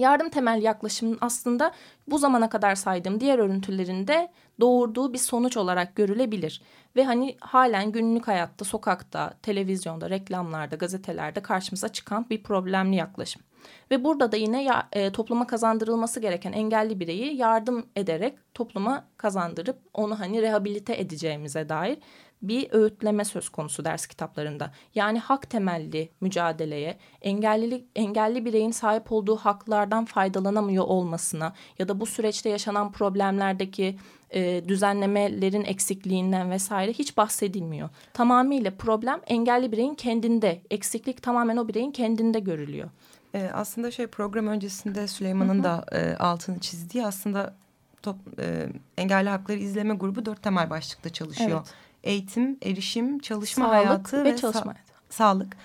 Yardım 0.00 0.28
temelli 0.28 0.64
yaklaşımın 0.64 1.18
aslında 1.20 1.72
bu 2.06 2.18
zamana 2.18 2.48
kadar 2.50 2.74
saydığım 2.74 3.20
diğer 3.20 3.38
örüntülerinde 3.38 4.32
doğurduğu 4.60 5.12
bir 5.12 5.18
sonuç 5.18 5.56
olarak 5.56 5.96
görülebilir. 5.96 6.62
Ve 6.96 7.04
hani 7.04 7.36
halen 7.40 7.92
günlük 7.92 8.28
hayatta, 8.28 8.64
sokakta, 8.64 9.34
televizyonda, 9.42 10.10
reklamlarda, 10.10 10.76
gazetelerde 10.76 11.40
karşımıza 11.40 11.88
çıkan 11.88 12.26
bir 12.30 12.42
problemli 12.42 12.96
yaklaşım. 12.96 13.42
Ve 13.90 14.04
burada 14.04 14.32
da 14.32 14.36
yine 14.36 14.64
ya, 14.64 14.88
e, 14.92 15.12
topluma 15.12 15.46
kazandırılması 15.46 16.20
gereken 16.20 16.52
engelli 16.52 17.00
bireyi 17.00 17.36
yardım 17.36 17.86
ederek 17.96 18.38
topluma 18.54 19.04
kazandırıp 19.16 19.78
onu 19.94 20.20
hani 20.20 20.42
rehabilite 20.42 21.00
edeceğimize 21.00 21.68
dair 21.68 21.98
bir 22.42 22.72
öğütleme 22.72 23.24
söz 23.24 23.48
konusu 23.48 23.84
ders 23.84 24.06
kitaplarında. 24.06 24.72
Yani 24.94 25.18
hak 25.18 25.50
temelli 25.50 26.08
mücadeleye, 26.20 26.98
engellilik, 27.22 27.84
engelli 27.96 28.44
bireyin 28.44 28.70
sahip 28.70 29.12
olduğu 29.12 29.36
haklardan 29.36 30.04
faydalanamıyor 30.04 30.84
olmasına 30.84 31.52
ya 31.78 31.88
da 31.88 32.00
bu 32.00 32.06
süreçte 32.06 32.48
yaşanan 32.48 32.92
problemlerdeki 32.92 33.98
e, 34.30 34.68
düzenlemelerin 34.68 35.64
eksikliğinden 35.64 36.50
vesaire 36.50 36.92
hiç 36.92 37.16
bahsedilmiyor. 37.16 37.88
Tamamıyla 38.12 38.70
problem 38.70 39.20
engelli 39.26 39.72
bireyin 39.72 39.94
kendinde, 39.94 40.60
eksiklik 40.70 41.22
tamamen 41.22 41.56
o 41.56 41.68
bireyin 41.68 41.90
kendinde 41.90 42.40
görülüyor. 42.40 42.90
E, 43.34 43.50
aslında 43.54 43.90
şey 43.90 44.06
program 44.06 44.46
öncesinde 44.46 45.08
Süleyman'ın 45.08 45.64
da 45.64 45.84
e, 45.92 46.16
altını 46.16 46.58
çizdiği 46.58 47.06
aslında 47.06 47.54
top, 48.02 48.16
e, 48.38 48.68
engelli 48.96 49.28
hakları 49.28 49.58
izleme 49.58 49.94
grubu 49.94 50.26
dört 50.26 50.42
temel 50.42 50.70
başlıkta 50.70 51.10
çalışıyor. 51.10 51.50
Evet. 51.50 51.74
Eğitim, 52.04 52.58
erişim, 52.62 53.18
çalışma 53.18 53.64
Sağlık 53.64 53.86
hayatı 53.86 54.24
ve 54.24 54.32
ve, 54.32 54.36
çalışma 54.36 54.64
hayatı. 54.74 54.80
sağlık. 55.10 55.56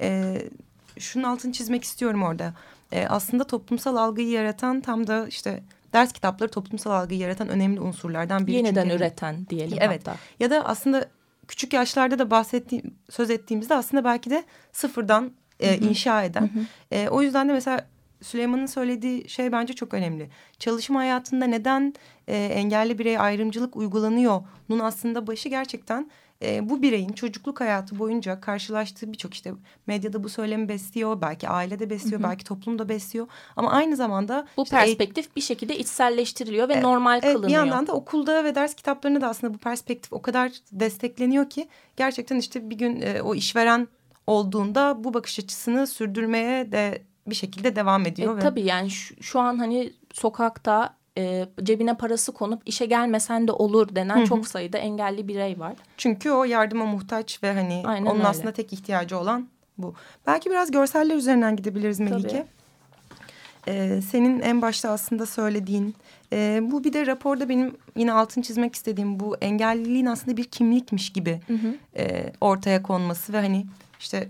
E, 0.00 0.38
şunun 0.98 1.24
altını 1.24 1.52
çizmek 1.52 1.84
istiyorum 1.84 2.22
orada. 2.22 2.54
E, 2.92 3.06
aslında 3.06 3.44
toplumsal 3.44 3.96
algıyı 3.96 4.28
yaratan 4.28 4.80
tam 4.80 5.06
da 5.06 5.26
işte 5.28 5.62
ders 5.92 6.12
kitapları 6.12 6.50
toplumsal 6.50 6.90
algıyı 6.90 7.20
yaratan 7.20 7.48
önemli 7.48 7.80
unsurlardan 7.80 8.46
biri. 8.46 8.56
Yeniden 8.56 8.82
Çünkü- 8.82 8.96
üreten 8.96 9.46
diyelim 9.50 9.78
Evet. 9.80 10.00
hatta. 10.06 10.16
Ya 10.40 10.50
da 10.50 10.64
aslında 10.66 11.08
küçük 11.48 11.72
yaşlarda 11.72 12.18
da 12.18 12.30
bahsettiğim, 12.30 12.94
söz 13.10 13.30
ettiğimizde 13.30 13.74
aslında 13.74 14.04
belki 14.04 14.30
de 14.30 14.44
sıfırdan 14.72 15.32
e, 15.60 15.76
inşa 15.78 16.22
eden. 16.24 16.50
E, 16.90 17.08
o 17.08 17.22
yüzden 17.22 17.48
de 17.48 17.52
mesela 17.52 17.86
Süleyman'ın 18.24 18.66
söylediği 18.66 19.28
şey 19.28 19.52
bence 19.52 19.72
çok 19.74 19.94
önemli. 19.94 20.30
Çalışma 20.58 21.00
hayatında 21.00 21.44
neden 21.44 21.94
e, 22.28 22.36
engelli 22.36 22.98
bireye 22.98 23.20
ayrımcılık 23.20 23.76
uygulanıyor? 23.76 24.40
Bunun 24.68 24.80
aslında 24.80 25.26
başı 25.26 25.48
gerçekten 25.48 26.10
e, 26.42 26.68
bu 26.68 26.82
bireyin 26.82 27.12
çocukluk 27.12 27.60
hayatı 27.60 27.98
boyunca 27.98 28.40
karşılaştığı 28.40 29.12
birçok 29.12 29.34
işte 29.34 29.52
medyada 29.86 30.24
bu 30.24 30.28
söylemi 30.28 30.68
besliyor. 30.68 31.20
Belki 31.20 31.48
ailede 31.48 31.90
besliyor, 31.90 32.22
belki 32.22 32.44
toplumda 32.44 32.88
besliyor. 32.88 33.26
Ama 33.56 33.70
aynı 33.72 33.96
zamanda 33.96 34.46
Bu 34.56 34.62
işte 34.62 34.76
eğ- 34.76 34.80
perspektif 34.80 35.36
bir 35.36 35.40
şekilde 35.40 35.78
içselleştiriliyor 35.78 36.68
ve 36.68 36.82
normal 36.82 37.20
Evet, 37.22 37.32
kılınıyor. 37.34 37.48
bir 37.48 37.54
yandan 37.68 37.86
da 37.86 37.92
okulda 37.92 38.44
ve 38.44 38.54
ders 38.54 38.74
kitaplarında 38.74 39.20
da 39.20 39.28
aslında 39.28 39.54
bu 39.54 39.58
perspektif 39.58 40.12
o 40.12 40.22
kadar 40.22 40.52
destekleniyor 40.72 41.50
ki 41.50 41.68
gerçekten 41.96 42.36
işte 42.36 42.70
bir 42.70 42.76
gün 42.78 43.00
e, 43.00 43.22
o 43.22 43.34
işveren 43.34 43.88
olduğunda 44.26 45.04
bu 45.04 45.14
bakış 45.14 45.38
açısını 45.38 45.86
sürdürmeye 45.86 46.72
de 46.72 47.02
bir 47.26 47.34
şekilde 47.34 47.76
devam 47.76 48.06
ediyor. 48.06 48.34
E, 48.34 48.36
ve 48.36 48.40
tabii 48.40 48.62
yani 48.62 48.90
şu, 48.90 49.22
şu 49.22 49.40
an 49.40 49.58
hani 49.58 49.92
sokakta 50.12 50.96
e, 51.18 51.46
cebine 51.62 51.96
parası 51.96 52.32
konup 52.32 52.62
işe 52.66 52.86
gelmesen 52.86 53.48
de 53.48 53.52
olur 53.52 53.94
denen 53.94 54.24
çok 54.24 54.48
sayıda 54.48 54.78
engelli 54.78 55.28
birey 55.28 55.58
var. 55.58 55.72
Çünkü 55.96 56.30
o 56.30 56.44
yardıma 56.44 56.86
muhtaç 56.86 57.42
ve 57.42 57.52
hani 57.52 57.82
Aynen 57.86 58.06
onun 58.06 58.18
öyle. 58.18 58.28
aslında 58.28 58.52
tek 58.52 58.72
ihtiyacı 58.72 59.18
olan 59.18 59.48
bu. 59.78 59.94
Belki 60.26 60.50
biraz 60.50 60.70
görseller 60.70 61.16
üzerinden 61.16 61.56
gidebiliriz 61.56 62.00
Melike. 62.00 62.28
Tabii. 62.28 62.44
Ee, 63.68 64.00
senin 64.10 64.40
en 64.40 64.62
başta 64.62 64.90
aslında 64.90 65.26
söylediğin 65.26 65.94
e, 66.32 66.60
bu 66.62 66.84
bir 66.84 66.92
de 66.92 67.06
raporda 67.06 67.48
benim 67.48 67.76
yine 67.96 68.12
altını 68.12 68.44
çizmek 68.44 68.74
istediğim 68.74 69.20
bu 69.20 69.36
engelliliğin 69.36 70.06
aslında 70.06 70.36
bir 70.36 70.44
kimlikmiş 70.44 71.12
gibi 71.12 71.40
e, 71.96 72.32
ortaya 72.40 72.82
konması 72.82 73.32
ve 73.32 73.40
hani 73.40 73.66
işte 74.00 74.28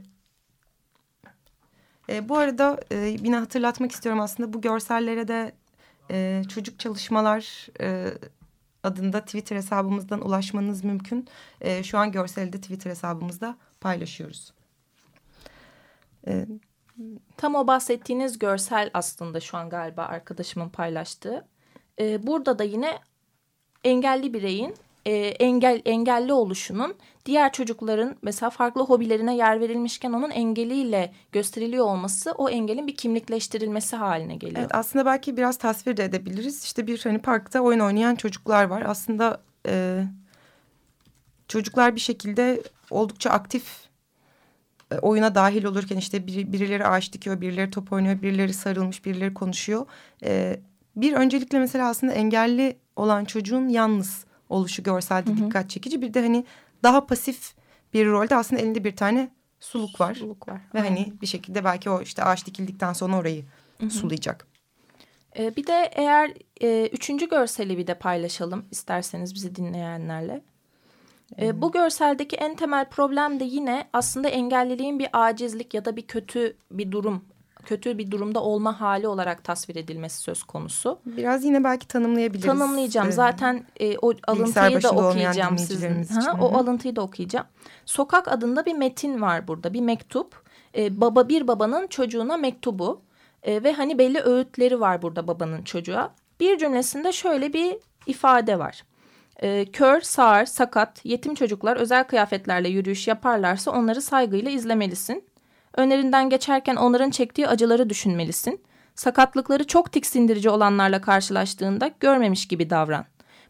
e, 2.09 2.29
bu 2.29 2.39
arada 2.39 2.81
e, 2.91 2.97
yine 2.97 3.37
hatırlatmak 3.37 3.93
istiyorum 3.93 4.21
aslında 4.21 4.53
bu 4.53 4.61
görsellere 4.61 5.29
de 5.29 5.53
e, 6.11 6.43
çocuk 6.49 6.79
çalışmalar 6.79 7.69
e, 7.81 8.07
adında 8.83 9.21
Twitter 9.21 9.57
hesabımızdan 9.57 10.27
ulaşmanız 10.27 10.85
mümkün. 10.85 11.29
E, 11.61 11.83
şu 11.83 11.99
an 11.99 12.13
görseli 12.13 12.53
de 12.53 12.61
Twitter 12.61 12.91
hesabımızda 12.91 13.57
paylaşıyoruz. 13.81 14.53
E, 16.27 16.47
Tam 17.37 17.55
o 17.55 17.67
bahsettiğiniz 17.67 18.39
görsel 18.39 18.91
aslında 18.95 19.41
şu 19.41 19.57
an 19.57 19.71
galiba 19.71 20.05
arkadaşımın 20.05 20.69
paylaştığı. 20.69 21.49
E, 22.01 22.27
burada 22.27 22.59
da 22.59 22.65
yine 22.65 22.99
engelli 23.85 24.35
bireyin 24.35 24.75
e, 25.07 25.13
engel 25.13 25.83
engelli 25.85 26.33
oluşunun 26.33 26.95
diğer 27.27 27.53
çocukların 27.53 28.17
mesela 28.23 28.51
farklı 28.51 28.83
hobilerine 28.83 29.37
yer 29.37 29.61
verilmişken 29.61 30.13
onun 30.13 30.31
engeliyle 30.31 31.13
gösteriliyor 31.33 31.85
olması 31.85 32.33
o 32.33 32.49
engelin 32.49 32.87
bir 32.87 32.97
kimlikleştirilmesi 32.97 33.97
haline 33.97 34.37
geliyor. 34.37 34.61
Evet 34.61 34.75
aslında 34.75 35.07
belki 35.07 35.37
biraz 35.37 35.57
tasvir 35.57 35.97
de 35.97 36.05
edebiliriz. 36.05 36.65
İşte 36.65 36.87
bir 36.87 37.01
hani 37.05 37.19
parkta 37.19 37.61
oyun 37.61 37.81
oynayan 37.81 38.15
çocuklar 38.15 38.65
var. 38.65 38.83
Aslında 38.87 39.41
e, 39.69 40.05
çocuklar 41.49 41.95
bir 41.95 42.01
şekilde 42.01 42.63
oldukça 42.91 43.31
aktif 43.31 43.89
e, 44.91 44.99
oyuna 44.99 45.35
dahil 45.35 45.65
olurken 45.65 45.97
işte 45.97 46.27
biri, 46.27 46.53
birileri 46.53 46.87
ağaç 46.87 47.13
dikiyor, 47.13 47.41
birileri 47.41 47.71
top 47.71 47.93
oynuyor, 47.93 48.23
birileri 48.23 48.55
sarılmış, 48.55 49.05
birileri 49.05 49.35
konuşuyor. 49.35 49.87
E, 50.25 50.61
bir 50.97 51.13
öncelikle 51.13 51.59
mesela 51.59 51.89
aslında 51.89 52.13
engelli 52.13 52.77
olan 52.97 53.25
çocuğun 53.25 53.69
yalnız 53.69 54.25
oluşu 54.49 54.83
görselde 54.83 55.37
dikkat 55.37 55.71
çekici. 55.71 56.03
Bir 56.03 56.15
de 56.15 56.21
hani 56.23 56.45
daha 56.83 57.07
pasif 57.07 57.55
bir 57.95 58.07
rolde 58.07 58.37
aslında 58.37 58.63
elinde 58.63 58.85
bir 58.85 58.97
tane 58.97 59.31
suluk 59.61 60.01
var. 60.01 60.15
Suluk 60.15 60.49
var. 60.49 60.61
Ve 60.75 60.81
hani 60.81 61.13
bir 61.23 61.27
şekilde 61.27 61.65
belki 61.65 61.91
o 61.91 62.03
işte 62.03 62.25
ağaç 62.25 62.47
dikildikten 62.47 62.93
sonra 62.93 63.17
orayı 63.17 63.45
sulayacak. 63.91 64.47
E, 65.39 65.57
bir 65.57 65.67
de 65.67 65.91
eğer 65.93 66.33
e, 66.61 66.87
üçüncü 66.87 67.29
görseli 67.29 67.79
bir 67.79 67.87
de 67.87 67.95
paylaşalım 67.95 68.65
isterseniz 68.71 69.35
bizi 69.35 69.55
dinleyenlerle. 69.55 70.43
E, 71.41 71.63
bu 71.63 71.73
görseldeki 71.73 72.37
en 72.37 72.57
temel 72.57 72.89
problem 72.89 73.41
de 73.41 73.45
yine 73.45 73.89
aslında 73.93 74.29
engelliliğin 74.29 74.99
bir 74.99 75.09
acizlik 75.13 75.75
ya 75.75 75.85
da 75.85 75.97
bir 75.97 76.07
kötü 76.07 76.57
bir 76.71 76.93
durum 76.93 77.25
kötü 77.65 77.99
bir 77.99 78.11
durumda 78.11 78.43
olma 78.43 78.81
hali 78.81 79.09
olarak 79.09 79.45
tasvir 79.45 79.77
edilmesi 79.77 80.21
söz 80.21 80.43
konusu. 80.43 80.99
Biraz 81.07 81.45
yine 81.45 81.65
belki 81.65 81.89
tanımlayabiliriz. 81.89 82.47
Tanımlayacağım. 82.47 83.09
Ee, 83.09 83.13
Zaten 83.13 83.65
e, 83.81 83.99
o 83.99 84.13
alıntıyı 84.27 84.83
da 84.83 84.91
okuyacağım 84.91 85.59
sizin. 85.59 86.05
Ha, 86.05 86.39
o 86.41 86.57
alıntıyı 86.59 86.97
da 86.97 87.03
okuyacağım. 87.03 87.47
Sokak 87.87 88.29
adında 88.29 88.67
bir 88.67 88.75
metin 88.75 89.21
var 89.21 89.49
burada. 89.49 89.75
Bir 89.75 89.81
mektup. 89.81 90.43
Ee, 90.77 91.01
baba 91.01 91.29
bir 91.29 91.49
babanın 91.49 91.87
çocuğuna 91.87 92.37
mektubu. 92.37 93.01
Ee, 93.43 93.63
ve 93.63 93.73
hani 93.73 93.99
belli 93.99 94.21
öğütleri 94.21 94.81
var 94.81 95.03
burada 95.03 95.27
babanın 95.29 95.63
çocuğa. 95.63 96.11
Bir 96.41 96.59
cümlesinde 96.59 97.13
şöyle 97.13 97.53
bir 97.53 97.77
ifade 98.07 98.59
var. 98.59 98.85
E, 99.43 99.65
kör, 99.65 100.01
sağır, 100.01 100.47
sakat, 100.47 101.05
yetim 101.05 101.35
çocuklar 101.35 101.77
özel 101.77 102.05
kıyafetlerle 102.05 102.69
yürüyüş 102.69 103.09
yaparlarsa 103.09 103.71
onları 103.71 104.03
saygıyla 104.03 104.51
izlemelisin. 104.51 105.25
Önerinden 105.77 106.31
geçerken 106.31 106.77
onların 106.77 107.11
çektiği 107.11 107.49
acıları 107.49 107.91
düşünmelisin. 107.91 108.61
Sakatlıkları 108.95 109.67
çok 109.67 109.93
tiksindirici 109.93 110.51
olanlarla 110.51 111.01
karşılaştığında 111.01 111.91
görmemiş 112.01 112.49
gibi 112.49 112.71
davran. 112.71 113.05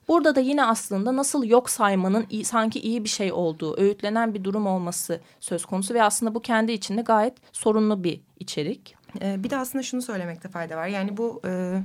Burada 0.08 0.36
da 0.36 0.40
yine 0.40 0.64
aslında 0.64 1.16
nasıl 1.16 1.44
yok 1.44 1.70
saymanın 1.70 2.26
iyi, 2.30 2.44
sanki 2.44 2.80
iyi 2.80 3.04
bir 3.04 3.08
şey 3.08 3.32
olduğu, 3.32 3.80
öğütlenen 3.80 4.34
bir 4.34 4.44
durum 4.44 4.66
olması 4.66 5.20
söz 5.40 5.64
konusu 5.64 5.94
ve 5.94 6.02
aslında 6.02 6.34
bu 6.34 6.40
kendi 6.40 6.72
içinde 6.72 7.02
gayet 7.02 7.34
sorunlu 7.52 8.04
bir 8.04 8.20
içerik. 8.40 8.96
Ee, 9.22 9.44
bir 9.44 9.50
de 9.50 9.56
aslında 9.56 9.82
şunu 9.82 10.02
söylemekte 10.02 10.48
fayda 10.48 10.76
var. 10.76 10.86
Yani 10.86 11.16
bu 11.16 11.42
e, 11.46 11.82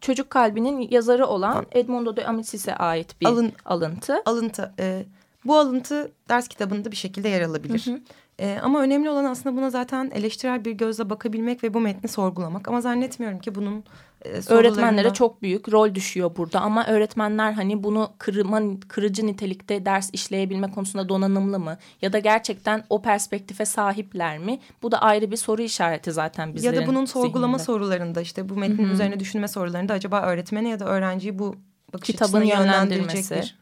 Çocuk 0.00 0.30
Kalbi'nin 0.30 0.88
yazarı 0.90 1.26
olan 1.26 1.66
Edmondo 1.72 2.16
de 2.16 2.26
Amitsis'e 2.26 2.74
ait 2.74 3.20
bir 3.20 3.26
Alın, 3.26 3.52
alıntı. 3.64 4.22
Alıntı. 4.24 4.74
E, 4.78 5.04
bu 5.44 5.58
alıntı 5.58 6.12
ders 6.28 6.48
kitabında 6.48 6.90
bir 6.90 6.96
şekilde 6.96 7.28
yer 7.28 7.42
alabilir. 7.42 7.86
Hı 7.86 7.90
hı. 7.90 8.00
E, 8.38 8.58
ama 8.62 8.82
önemli 8.82 9.10
olan 9.10 9.24
aslında 9.24 9.56
buna 9.56 9.70
zaten 9.70 10.10
eleştirel 10.14 10.64
bir 10.64 10.72
gözle 10.72 11.10
bakabilmek 11.10 11.64
ve 11.64 11.74
bu 11.74 11.80
metni 11.80 12.08
sorgulamak. 12.08 12.68
Ama 12.68 12.80
zannetmiyorum 12.80 13.38
ki 13.38 13.54
bunun 13.54 13.84
e, 14.24 14.28
Öğretmenlere 14.48 15.12
çok 15.12 15.42
büyük 15.42 15.72
rol 15.72 15.94
düşüyor 15.94 16.36
burada 16.36 16.60
ama 16.60 16.86
öğretmenler 16.86 17.52
hani 17.52 17.82
bunu 17.82 18.10
kırma, 18.18 18.60
kırıcı 18.88 19.26
nitelikte 19.26 19.84
ders 19.84 20.10
işleyebilme 20.12 20.70
konusunda 20.70 21.08
donanımlı 21.08 21.58
mı? 21.58 21.78
Ya 22.02 22.12
da 22.12 22.18
gerçekten 22.18 22.84
o 22.90 23.02
perspektife 23.02 23.64
sahipler 23.64 24.38
mi? 24.38 24.58
Bu 24.82 24.92
da 24.92 25.02
ayrı 25.02 25.30
bir 25.30 25.36
soru 25.36 25.62
işareti 25.62 26.12
zaten 26.12 26.54
bizlerin 26.54 26.76
Ya 26.76 26.82
da 26.82 26.86
bunun 26.86 27.04
sorgulama 27.04 27.58
zihninde. 27.58 27.64
sorularında 27.66 28.20
işte 28.20 28.48
bu 28.48 28.56
metnin 28.56 28.84
Hı 28.84 28.88
-hı. 28.88 28.92
üzerine 28.92 29.20
düşünme 29.20 29.48
sorularında 29.48 29.92
acaba 29.92 30.22
öğretmene 30.22 30.68
ya 30.68 30.80
da 30.80 30.84
öğrenciyi 30.84 31.38
bu 31.38 31.54
bakış 31.92 32.06
Kitabın 32.06 32.42
yönlendirecek 32.42 33.30
bir 33.30 33.58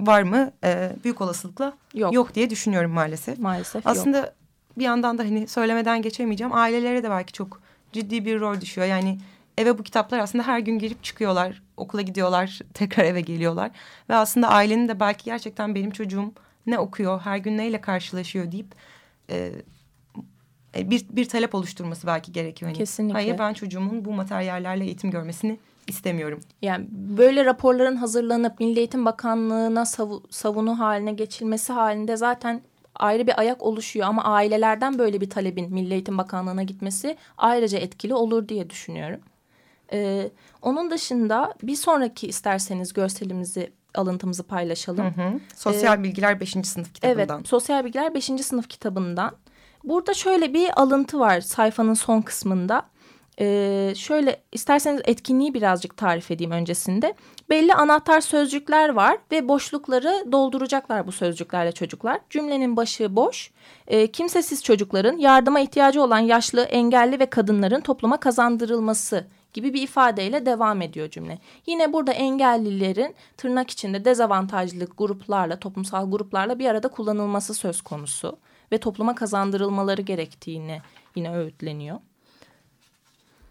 var 0.00 0.22
mı? 0.22 0.52
Ee, 0.64 0.92
büyük 1.04 1.20
olasılıkla 1.20 1.76
yok. 1.94 2.14
yok 2.14 2.34
diye 2.34 2.50
düşünüyorum 2.50 2.90
maalesef. 2.90 3.38
Maalesef 3.38 3.86
Aslında 3.86 4.18
yok. 4.18 4.28
bir 4.78 4.84
yandan 4.84 5.18
da 5.18 5.22
hani 5.22 5.48
söylemeden 5.48 6.02
geçemeyeceğim. 6.02 6.54
Ailelere 6.54 7.02
de 7.02 7.10
belki 7.10 7.32
çok 7.32 7.60
ciddi 7.92 8.24
bir 8.24 8.40
rol 8.40 8.60
düşüyor. 8.60 8.86
Yani 8.86 9.18
eve 9.58 9.78
bu 9.78 9.82
kitaplar 9.82 10.18
aslında 10.18 10.46
her 10.46 10.58
gün 10.58 10.78
girip 10.78 11.04
çıkıyorlar. 11.04 11.62
Okula 11.76 12.02
gidiyorlar, 12.02 12.60
tekrar 12.74 13.04
eve 13.04 13.20
geliyorlar. 13.20 13.70
Ve 14.08 14.14
aslında 14.14 14.48
ailenin 14.48 14.88
de 14.88 15.00
belki 15.00 15.24
gerçekten 15.24 15.74
benim 15.74 15.90
çocuğum 15.90 16.32
ne 16.66 16.78
okuyor, 16.78 17.20
her 17.20 17.36
gün 17.36 17.58
neyle 17.58 17.80
karşılaşıyor 17.80 18.52
deyip... 18.52 18.74
E, 19.30 19.52
e, 20.76 20.90
bir, 20.90 21.06
bir 21.10 21.28
talep 21.28 21.54
oluşturması 21.54 22.06
belki 22.06 22.32
gerekiyor. 22.32 22.70
Hani, 22.70 22.78
Kesinlikle. 22.78 23.12
Hayır 23.12 23.38
ben 23.38 23.54
çocuğumun 23.54 24.04
bu 24.04 24.12
materyallerle 24.12 24.84
eğitim 24.84 25.10
görmesini 25.10 25.58
istemiyorum. 25.88 26.40
Yani 26.62 26.86
böyle 26.92 27.44
raporların 27.44 27.96
hazırlanıp 27.96 28.60
Milli 28.60 28.78
Eğitim 28.78 29.04
Bakanlığı'na 29.04 29.84
savu, 29.86 30.22
savunu 30.30 30.78
haline 30.78 31.12
geçilmesi 31.12 31.72
halinde 31.72 32.16
zaten 32.16 32.62
ayrı 32.94 33.26
bir 33.26 33.40
ayak 33.40 33.62
oluşuyor 33.62 34.06
ama 34.06 34.24
ailelerden 34.24 34.98
böyle 34.98 35.20
bir 35.20 35.30
talebin 35.30 35.72
Milli 35.74 35.92
Eğitim 35.92 36.18
Bakanlığı'na 36.18 36.62
gitmesi 36.62 37.16
ayrıca 37.38 37.78
etkili 37.78 38.14
olur 38.14 38.48
diye 38.48 38.70
düşünüyorum. 38.70 39.20
Ee, 39.92 40.30
onun 40.62 40.90
dışında 40.90 41.54
bir 41.62 41.76
sonraki 41.76 42.28
isterseniz 42.28 42.92
görselimizi 42.92 43.72
alıntımızı 43.94 44.42
paylaşalım. 44.42 45.04
Hı 45.04 45.22
hı. 45.22 45.40
Sosyal 45.56 46.00
ee, 46.00 46.02
Bilgiler 46.02 46.40
5. 46.40 46.50
sınıf 46.50 46.94
kitabından. 46.94 47.38
Evet 47.38 47.48
Sosyal 47.48 47.84
Bilgiler 47.84 48.14
5. 48.14 48.24
sınıf 48.24 48.68
kitabından. 48.68 49.32
Burada 49.84 50.14
şöyle 50.14 50.54
bir 50.54 50.80
alıntı 50.80 51.18
var 51.20 51.40
sayfanın 51.40 51.94
son 51.94 52.20
kısmında. 52.20 52.82
Ee, 53.40 53.92
şöyle 53.96 54.42
isterseniz 54.52 55.00
etkinliği 55.04 55.54
birazcık 55.54 55.96
tarif 55.96 56.30
edeyim 56.30 56.50
öncesinde. 56.50 57.14
Belli 57.50 57.74
anahtar 57.74 58.20
sözcükler 58.20 58.88
var 58.88 59.18
ve 59.32 59.48
boşlukları 59.48 60.32
dolduracaklar 60.32 61.06
bu 61.06 61.12
sözcüklerle 61.12 61.72
çocuklar. 61.72 62.20
Cümlenin 62.30 62.76
başı 62.76 63.16
boş. 63.16 63.50
Ee, 63.86 64.06
kimsesiz 64.06 64.64
çocukların 64.64 65.16
yardıma 65.16 65.60
ihtiyacı 65.60 66.02
olan 66.02 66.18
yaşlı, 66.18 66.62
engelli 66.62 67.20
ve 67.20 67.26
kadınların 67.26 67.80
topluma 67.80 68.20
kazandırılması 68.20 69.26
gibi 69.52 69.74
bir 69.74 69.82
ifadeyle 69.82 70.46
devam 70.46 70.82
ediyor 70.82 71.10
cümle. 71.10 71.38
Yine 71.66 71.92
burada 71.92 72.12
engellilerin 72.12 73.14
tırnak 73.36 73.70
içinde 73.70 74.04
dezavantajlı 74.04 74.84
gruplarla, 74.98 75.58
toplumsal 75.58 76.10
gruplarla 76.10 76.58
bir 76.58 76.66
arada 76.66 76.88
kullanılması 76.88 77.54
söz 77.54 77.80
konusu 77.80 78.38
ve 78.72 78.78
topluma 78.78 79.14
kazandırılmaları 79.14 80.02
gerektiğini 80.02 80.80
yine 81.16 81.36
öğütleniyor. 81.36 81.98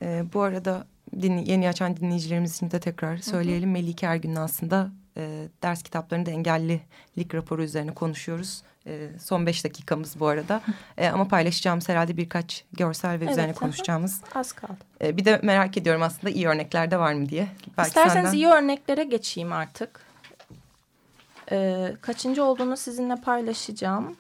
E, 0.02 0.24
bu 0.34 0.42
arada 0.42 0.88
din, 1.22 1.38
yeni 1.38 1.70
açan 1.70 1.98
dinleyicilerimiz 1.98 2.56
için 2.56 2.72
de 2.72 2.80
tekrar 2.80 3.18
söyleyelim. 3.18 3.70
Hı 3.70 3.72
hı. 3.72 3.74
Melike 3.74 4.06
Ergün'ün 4.06 4.36
aslında 4.36 4.92
e, 5.18 5.48
ders 5.64 5.84
kitaplarında 5.84 6.32
engellilik 6.32 7.34
raporu 7.34 7.64
üzerine 7.64 7.94
konuşuyoruz. 7.94 8.64
E, 8.88 9.10
son 9.20 9.46
beş 9.46 9.64
dakikamız 9.64 10.20
bu 10.20 10.28
arada. 10.28 10.62
E, 10.98 11.08
ama 11.08 11.28
paylaşacağımız 11.28 11.90
herhalde 11.90 12.18
birkaç 12.18 12.64
görsel 12.74 13.12
ve 13.12 13.16
evet, 13.16 13.32
üzerine 13.32 13.54
konuşacağımız. 13.54 14.22
Az 14.36 14.54
kaldı. 14.54 14.78
E, 15.02 15.18
bir 15.18 15.26
de 15.26 15.40
merak 15.44 15.78
ediyorum 15.78 16.02
aslında 16.02 16.34
iyi 16.34 16.48
örnekler 16.48 16.92
de 16.92 17.00
var 17.00 17.14
mı 17.14 17.30
diye. 17.30 17.48
Belki 17.78 17.88
İsterseniz 17.88 18.14
senden... 18.14 18.34
iyi 18.34 18.48
örneklere 18.48 19.04
geçeyim 19.04 19.54
artık. 19.54 20.08
E, 21.52 21.88
kaçıncı 22.02 22.44
olduğunu 22.44 22.78
sizinle 22.78 23.16
paylaşacağım. 23.16 24.16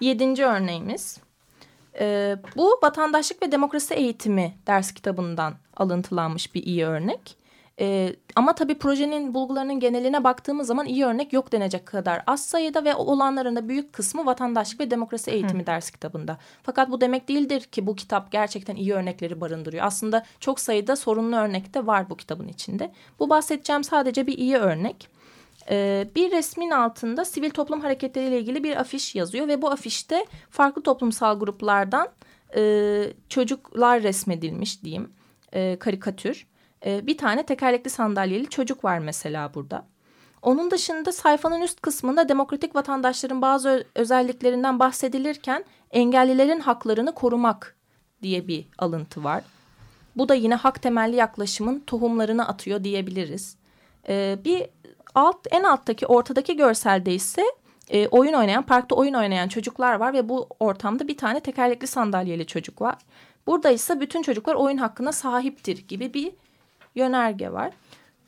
Yedinci 0.00 0.44
örneğimiz. 0.44 1.18
E, 2.00 2.36
bu 2.56 2.78
vatandaşlık 2.82 3.42
ve 3.42 3.52
demokrasi 3.52 3.94
eğitimi 3.94 4.54
ders 4.66 4.92
kitabından 4.92 5.54
alıntılanmış 5.76 6.54
bir 6.54 6.62
iyi 6.62 6.84
örnek. 6.84 7.36
E, 7.80 8.16
ama 8.36 8.54
tabii 8.54 8.78
projenin 8.78 9.34
bulgularının 9.34 9.80
geneline 9.80 10.24
baktığımız 10.24 10.66
zaman 10.66 10.86
iyi 10.86 11.04
örnek 11.04 11.32
yok 11.32 11.52
denecek 11.52 11.86
kadar 11.86 12.22
az 12.26 12.46
sayıda 12.46 12.84
ve 12.84 12.94
olanların 12.94 13.56
da 13.56 13.68
büyük 13.68 13.92
kısmı 13.92 14.26
vatandaşlık 14.26 14.80
ve 14.80 14.90
demokrasi 14.90 15.30
eğitimi 15.30 15.62
Hı. 15.62 15.66
ders 15.66 15.90
kitabında. 15.90 16.38
Fakat 16.62 16.90
bu 16.90 17.00
demek 17.00 17.28
değildir 17.28 17.60
ki 17.60 17.86
bu 17.86 17.96
kitap 17.96 18.32
gerçekten 18.32 18.76
iyi 18.76 18.94
örnekleri 18.94 19.40
barındırıyor. 19.40 19.84
Aslında 19.84 20.24
çok 20.40 20.60
sayıda 20.60 20.96
sorunlu 20.96 21.36
örnek 21.36 21.74
de 21.74 21.86
var 21.86 22.10
bu 22.10 22.16
kitabın 22.16 22.48
içinde. 22.48 22.92
Bu 23.18 23.30
bahsedeceğim 23.30 23.84
sadece 23.84 24.26
bir 24.26 24.38
iyi 24.38 24.56
örnek. 24.56 25.15
Ee, 25.70 26.08
bir 26.14 26.30
resmin 26.30 26.70
altında 26.70 27.24
sivil 27.24 27.50
toplum 27.50 27.80
hareketleriyle 27.80 28.40
ilgili 28.40 28.64
bir 28.64 28.76
afiş 28.76 29.14
yazıyor 29.14 29.48
ve 29.48 29.62
bu 29.62 29.70
afişte 29.70 30.26
farklı 30.50 30.82
toplumsal 30.82 31.38
gruplardan 31.38 32.08
e, 32.56 33.12
çocuklar 33.28 34.02
resmedilmiş 34.02 34.82
diyeyim 34.82 35.12
e, 35.52 35.78
karikatür. 35.78 36.46
E, 36.86 37.06
bir 37.06 37.18
tane 37.18 37.46
tekerlekli 37.46 37.90
sandalyeli 37.90 38.48
çocuk 38.48 38.84
var 38.84 38.98
mesela 38.98 39.54
burada. 39.54 39.86
Onun 40.42 40.70
dışında 40.70 41.12
sayfanın 41.12 41.60
üst 41.60 41.80
kısmında 41.80 42.28
demokratik 42.28 42.74
vatandaşların 42.74 43.42
bazı 43.42 43.84
özelliklerinden 43.94 44.78
bahsedilirken 44.78 45.64
engellilerin 45.90 46.60
haklarını 46.60 47.14
korumak 47.14 47.76
diye 48.22 48.48
bir 48.48 48.66
alıntı 48.78 49.24
var. 49.24 49.44
Bu 50.16 50.28
da 50.28 50.34
yine 50.34 50.54
hak 50.54 50.82
temelli 50.82 51.16
yaklaşımın 51.16 51.80
tohumlarını 51.86 52.48
atıyor 52.48 52.84
diyebiliriz. 52.84 53.56
Bir 54.44 54.66
alt 55.16 55.46
en 55.50 55.62
alttaki 55.64 56.06
ortadaki 56.06 56.56
görselde 56.56 57.14
ise 57.14 57.42
e, 57.88 58.08
oyun 58.08 58.32
oynayan 58.32 58.62
parkta 58.62 58.94
oyun 58.94 59.14
oynayan 59.14 59.48
çocuklar 59.48 59.94
var 59.94 60.12
ve 60.12 60.28
bu 60.28 60.48
ortamda 60.60 61.08
bir 61.08 61.16
tane 61.16 61.40
tekerlekli 61.40 61.86
sandalyeli 61.86 62.46
çocuk 62.46 62.82
var. 62.82 62.96
Burada 63.46 63.70
ise 63.70 64.00
bütün 64.00 64.22
çocuklar 64.22 64.54
oyun 64.54 64.76
hakkına 64.76 65.12
sahiptir 65.12 65.88
gibi 65.88 66.14
bir 66.14 66.32
yönerge 66.94 67.52
var. 67.52 67.72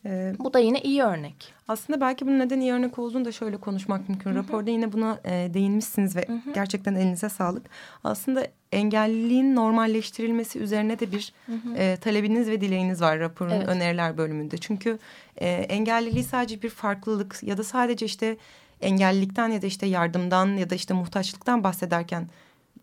Ee, 0.07 0.35
Bu 0.39 0.55
da 0.55 0.59
yine 0.59 0.81
iyi 0.81 1.03
örnek. 1.03 1.55
Aslında 1.69 2.01
belki 2.01 2.27
bunun 2.27 2.39
neden 2.39 2.61
iyi 2.61 2.73
örnek 2.73 2.99
olduğunu 2.99 3.25
da 3.25 3.33
şöyle 3.33 3.57
konuşmak 3.57 4.09
mümkün. 4.09 4.31
Hı 4.31 4.35
-hı. 4.35 4.39
Raporda 4.39 4.71
yine 4.71 4.93
buna 4.93 5.21
e, 5.25 5.55
değinmişsiniz 5.55 6.17
ve 6.17 6.25
Hı 6.29 6.33
-hı. 6.33 6.55
gerçekten 6.55 6.95
elinize 6.95 7.29
sağlık. 7.29 7.67
Aslında 8.05 8.47
engelliliğin 8.73 9.57
normalleştirilmesi 9.57 10.59
üzerine 10.59 10.99
de 10.99 11.13
bir 11.13 11.33
Hı 11.47 11.53
-hı. 11.53 11.79
E, 11.79 11.97
talebiniz 11.97 12.49
ve 12.49 12.61
dileğiniz 12.61 13.01
var 13.01 13.21
raporun 13.21 13.51
evet. 13.51 13.69
öneriler 13.69 14.19
bölümünde. 14.19 14.59
Çünkü 14.59 14.99
e, 15.37 15.49
engelliliği 15.49 16.25
sadece 16.25 16.63
bir 16.63 16.71
farklılık 16.71 17.43
ya 17.43 17.57
da 17.59 17.65
sadece 17.65 18.07
işte 18.07 18.37
engellilikten 18.81 19.49
ya 19.49 19.63
da 19.63 19.67
işte 19.67 19.87
yardımdan 19.87 20.57
ya 20.57 20.71
da 20.71 20.75
işte 20.75 20.95
muhtaçlıktan 20.95 21.65
bahsederken 21.65 22.29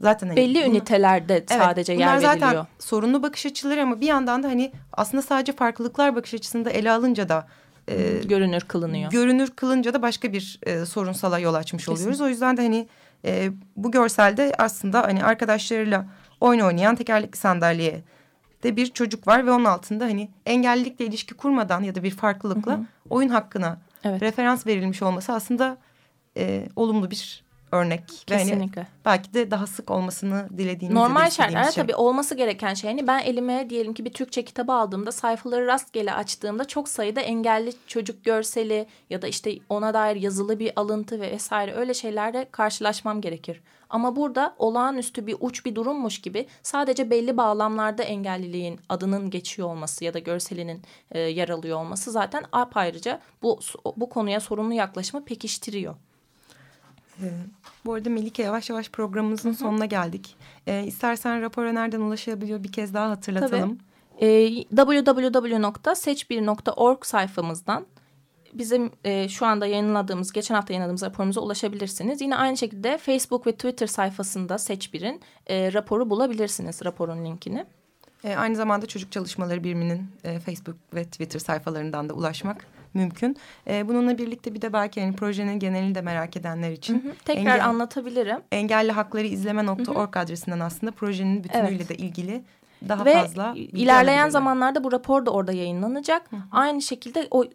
zaten 0.02 0.28
hani 0.28 0.38
belli 0.38 0.66
bunu, 0.66 0.76
ünitelerde 0.76 1.34
evet, 1.34 1.52
sadece 1.52 1.94
yer 1.94 2.00
veriliyor. 2.00 2.36
Bunlar 2.36 2.50
zaten 2.52 2.68
sorunlu 2.80 3.24
bakış 3.24 3.46
açıları 3.46 3.82
ama 3.82 4.02
bir 4.02 4.08
yandan 4.08 4.44
da 4.44 4.48
hani 4.48 4.72
aslında 4.94 5.22
sadece 5.22 5.54
farklılıklar 5.54 6.16
bakış 6.16 6.34
açısında 6.34 6.70
ele 6.70 6.92
alınca 6.92 7.30
da 7.30 7.48
e, 7.88 8.22
görünür 8.26 8.62
kılınıyor. 8.62 9.12
Görünür 9.12 9.52
kılınca 9.52 9.94
da 9.94 10.02
başka 10.02 10.34
bir 10.34 10.60
e, 10.64 10.86
sorunsala 10.86 11.40
yol 11.40 11.54
açmış 11.54 11.84
Kesinlikle. 11.84 12.02
oluyoruz. 12.02 12.22
O 12.22 12.28
yüzden 12.28 12.58
de 12.58 12.62
hani 12.62 12.88
e, 13.26 13.52
bu 13.76 13.92
görselde 13.92 14.54
aslında 14.58 15.04
hani 15.04 15.24
arkadaşlarıyla 15.24 16.06
oyun 16.42 16.60
oynayan 16.60 16.96
tekerlekli 16.96 17.38
sandalyeye 17.38 18.04
de 18.64 18.76
bir 18.76 18.88
çocuk 18.88 19.28
var 19.28 19.46
ve 19.46 19.52
onun 19.52 19.66
altında 19.66 20.06
hani 20.06 20.30
engellilikle 20.46 21.06
ilişki 21.06 21.34
kurmadan 21.34 21.84
ya 21.84 21.96
da 21.96 22.04
bir 22.04 22.12
farklılıkla 22.12 22.72
hı 22.72 22.78
hı. 22.78 22.86
oyun 23.10 23.30
hakkına 23.30 23.78
evet. 24.04 24.22
referans 24.22 24.68
verilmiş 24.68 25.02
olması 25.02 25.34
aslında 25.34 25.78
e, 26.38 26.68
olumlu 26.76 27.12
bir 27.12 27.45
örnek. 27.76 28.04
Kesinlikle. 28.28 28.82
Ve 28.82 28.86
hani 28.86 28.88
belki 29.06 29.34
de 29.34 29.52
daha 29.52 29.68
sık 29.68 29.92
olmasını 29.92 30.48
dilediğimiz 30.58 30.96
Normal 30.96 31.30
şartlarda 31.30 31.72
şey. 31.72 31.84
tabii 31.84 31.96
olması 31.96 32.36
gereken 32.36 32.74
şey. 32.74 32.90
Hani 32.90 33.08
ben 33.08 33.20
elime 33.20 33.70
diyelim 33.70 33.94
ki 33.94 34.06
bir 34.06 34.14
Türkçe 34.14 34.46
kitabı 34.46 34.74
aldığımda 34.74 35.12
sayfaları 35.12 35.68
rastgele 35.68 36.14
açtığımda 36.14 36.66
çok 36.66 36.90
sayıda 36.90 37.22
engelli 37.22 37.74
çocuk 37.88 38.24
görseli 38.24 38.88
ya 39.10 39.22
da 39.22 39.28
işte 39.28 39.60
ona 39.70 39.94
dair 39.94 40.16
yazılı 40.16 40.60
bir 40.60 40.72
alıntı 40.76 41.22
ve 41.22 41.32
vesaire 41.32 41.74
öyle 41.74 41.94
şeylerle 41.94 42.48
karşılaşmam 42.52 43.22
gerekir. 43.22 43.62
Ama 43.90 44.16
burada 44.16 44.56
olağanüstü 44.58 45.28
bir 45.28 45.36
uç 45.40 45.66
bir 45.66 45.76
durummuş 45.76 46.22
gibi 46.22 46.48
sadece 46.64 47.10
belli 47.10 47.38
bağlamlarda 47.38 48.04
engelliliğin 48.04 48.80
adının 48.90 49.30
geçiyor 49.30 49.68
olması 49.68 50.06
ya 50.06 50.14
da 50.14 50.20
görselinin 50.20 50.82
e, 51.12 51.20
yer 51.20 51.50
alıyor 51.50 51.80
olması 51.80 52.12
zaten 52.12 52.44
apayrıca 52.52 53.22
bu 53.42 53.60
bu 53.98 54.10
konuya 54.10 54.40
sorumlu 54.40 54.74
yaklaşımı 54.74 55.26
pekiştiriyor. 55.26 55.96
Ee, 57.24 57.32
bu 57.86 57.94
arada 57.94 58.10
Melike 58.10 58.44
yavaş 58.44 58.70
yavaş 58.70 58.90
programımızın 58.90 59.50
Hı 59.50 59.54
-hı. 59.54 59.58
sonuna 59.58 59.86
geldik. 59.86 60.36
Ee, 60.68 60.84
istersen 60.84 61.42
rapora 61.42 61.72
nereden 61.72 62.02
ulaşabiliyor 62.02 62.64
bir 62.64 62.72
kez 62.72 62.94
daha 62.94 63.10
hatırlatalım. 63.10 63.78
Tabii. 63.78 64.26
Ee, 64.26 64.64
www.seç1.org 64.64 67.06
sayfamızdan 67.06 67.86
bizim 68.54 68.92
e, 69.04 69.30
şu 69.30 69.46
anda 69.46 69.66
yayınladığımız, 69.66 70.32
geçen 70.32 70.56
hafta 70.56 70.74
yayınladığımız 70.74 71.04
raporumuza 71.04 71.42
ulaşabilirsiniz. 71.42 72.22
Yine 72.22 72.36
aynı 72.36 72.58
şekilde 72.58 72.98
Facebook 72.98 73.48
ve 73.48 73.52
Twitter 73.52 73.88
sayfasında 73.88 74.56
Seç1'in 74.56 75.22
e, 75.48 75.74
raporu 75.74 76.10
bulabilirsiniz, 76.10 76.86
raporun 76.86 77.26
linkini. 77.26 77.66
E, 78.24 78.36
aynı 78.36 78.56
zamanda 78.56 78.86
Çocuk 78.86 79.12
Çalışmaları 79.12 79.64
Biriminin 79.64 80.08
e, 80.24 80.40
Facebook 80.40 80.76
ve 80.94 81.06
Twitter 81.06 81.40
sayfalarından 81.40 82.10
da 82.10 82.14
ulaşmak 82.14 82.66
mümkün. 82.96 83.38
E, 83.68 83.88
bununla 83.88 84.18
birlikte 84.18 84.54
bir 84.54 84.62
de 84.62 84.74
belki 84.74 85.00
yani 85.00 85.16
projenin 85.16 85.60
genelini 85.60 85.96
de 85.96 86.02
merak 86.02 86.38
edenler 86.38 86.72
için. 86.72 87.04
Hı 87.04 87.10
hı. 87.10 87.14
Tekrar 87.26 87.42
engel, 87.42 87.66
anlatabilirim. 87.66 88.38
Engelli 88.52 88.92
hakları 88.92 89.28
izleme.org 89.28 90.18
adresinden 90.18 90.60
aslında 90.60 90.92
projenin 90.92 91.44
bütünüyle 91.44 91.76
evet. 91.76 91.90
de 91.90 91.96
ilgili 91.96 92.44
daha 92.90 93.06
Ve 93.06 93.14
fazla 93.14 93.54
ilerleyen 93.56 94.30
zamanlarda 94.30 94.84
bu 94.84 94.92
rapor 94.92 95.26
da 95.26 95.32
orada 95.32 95.52
yayınlanacak. 95.52 96.32
Hı 96.32 96.36
hı. 96.36 96.42
Aynı 96.52 96.82
şekilde 96.82 97.28
o 97.32 97.46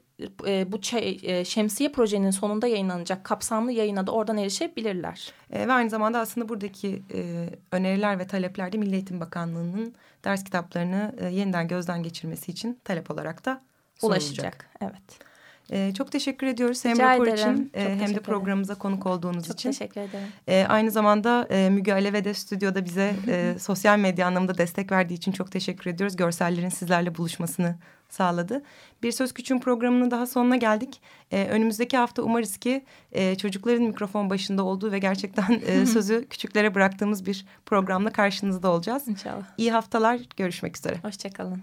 e, 0.46 0.72
bu 0.72 0.80
e, 0.96 1.44
şemsiye 1.44 1.92
projenin 1.92 2.30
sonunda 2.30 2.66
yayınlanacak 2.66 3.24
kapsamlı 3.24 3.72
yayına 3.72 4.06
da 4.06 4.12
oradan 4.12 4.38
erişebilirler. 4.38 5.32
E, 5.50 5.68
ve 5.68 5.72
aynı 5.72 5.90
zamanda 5.90 6.18
aslında 6.18 6.48
buradaki 6.48 7.02
e, 7.14 7.48
öneriler 7.72 8.18
ve 8.18 8.26
talepler 8.26 8.72
de 8.72 8.78
Milli 8.78 8.94
Eğitim 8.94 9.20
Bakanlığı'nın 9.20 9.94
ders 10.24 10.44
kitaplarını 10.44 11.14
e, 11.18 11.26
yeniden 11.26 11.68
gözden 11.68 12.02
geçirmesi 12.02 12.52
için 12.52 12.78
talep 12.84 13.10
olarak 13.10 13.44
da 13.44 13.60
ulaşacak. 14.02 14.70
Evet. 14.80 15.29
Ee, 15.72 15.92
çok 15.94 16.12
teşekkür 16.12 16.46
ediyoruz 16.46 16.84
hem 16.84 16.94
Rica 16.94 17.12
rapor 17.12 17.26
ederim. 17.26 17.54
için 17.54 17.70
e, 17.74 17.96
hem 17.98 18.14
de 18.14 18.20
programımıza 18.20 18.72
ederim. 18.72 18.82
konuk 18.82 19.06
olduğunuz 19.06 19.46
çok 19.46 19.54
için. 19.54 19.70
Çok 19.70 19.78
teşekkür 19.78 20.00
ederim. 20.00 20.28
E, 20.48 20.66
aynı 20.68 20.90
zamanda 20.90 21.46
e, 21.50 21.70
Müge 21.70 21.92
Aleve 21.92 22.24
de 22.24 22.34
stüdyoda 22.34 22.84
bize 22.84 23.14
e, 23.28 23.54
sosyal 23.58 23.98
medya 23.98 24.26
anlamında 24.26 24.58
destek 24.58 24.92
verdiği 24.92 25.14
için 25.14 25.32
çok 25.32 25.52
teşekkür 25.52 25.90
ediyoruz. 25.90 26.16
Görsellerin 26.16 26.68
sizlerle 26.68 27.14
buluşmasını 27.14 27.76
sağladı. 28.08 28.62
Bir 29.02 29.12
Söz 29.12 29.32
Küçüğün 29.32 29.58
programının 29.58 30.10
daha 30.10 30.26
sonuna 30.26 30.56
geldik. 30.56 31.00
E, 31.30 31.44
önümüzdeki 31.44 31.96
hafta 31.96 32.22
umarız 32.22 32.56
ki 32.56 32.84
e, 33.12 33.34
çocukların 33.34 33.82
mikrofon 33.84 34.30
başında 34.30 34.64
olduğu 34.64 34.92
ve 34.92 34.98
gerçekten 34.98 35.62
e, 35.66 35.86
sözü 35.94 36.26
küçüklere 36.30 36.74
bıraktığımız 36.74 37.26
bir 37.26 37.46
programla 37.66 38.10
karşınızda 38.10 38.70
olacağız. 38.70 39.08
İnşallah. 39.08 39.44
İyi 39.58 39.72
haftalar, 39.72 40.20
görüşmek 40.36 40.76
üzere. 40.76 40.98
Hoşçakalın. 41.02 41.62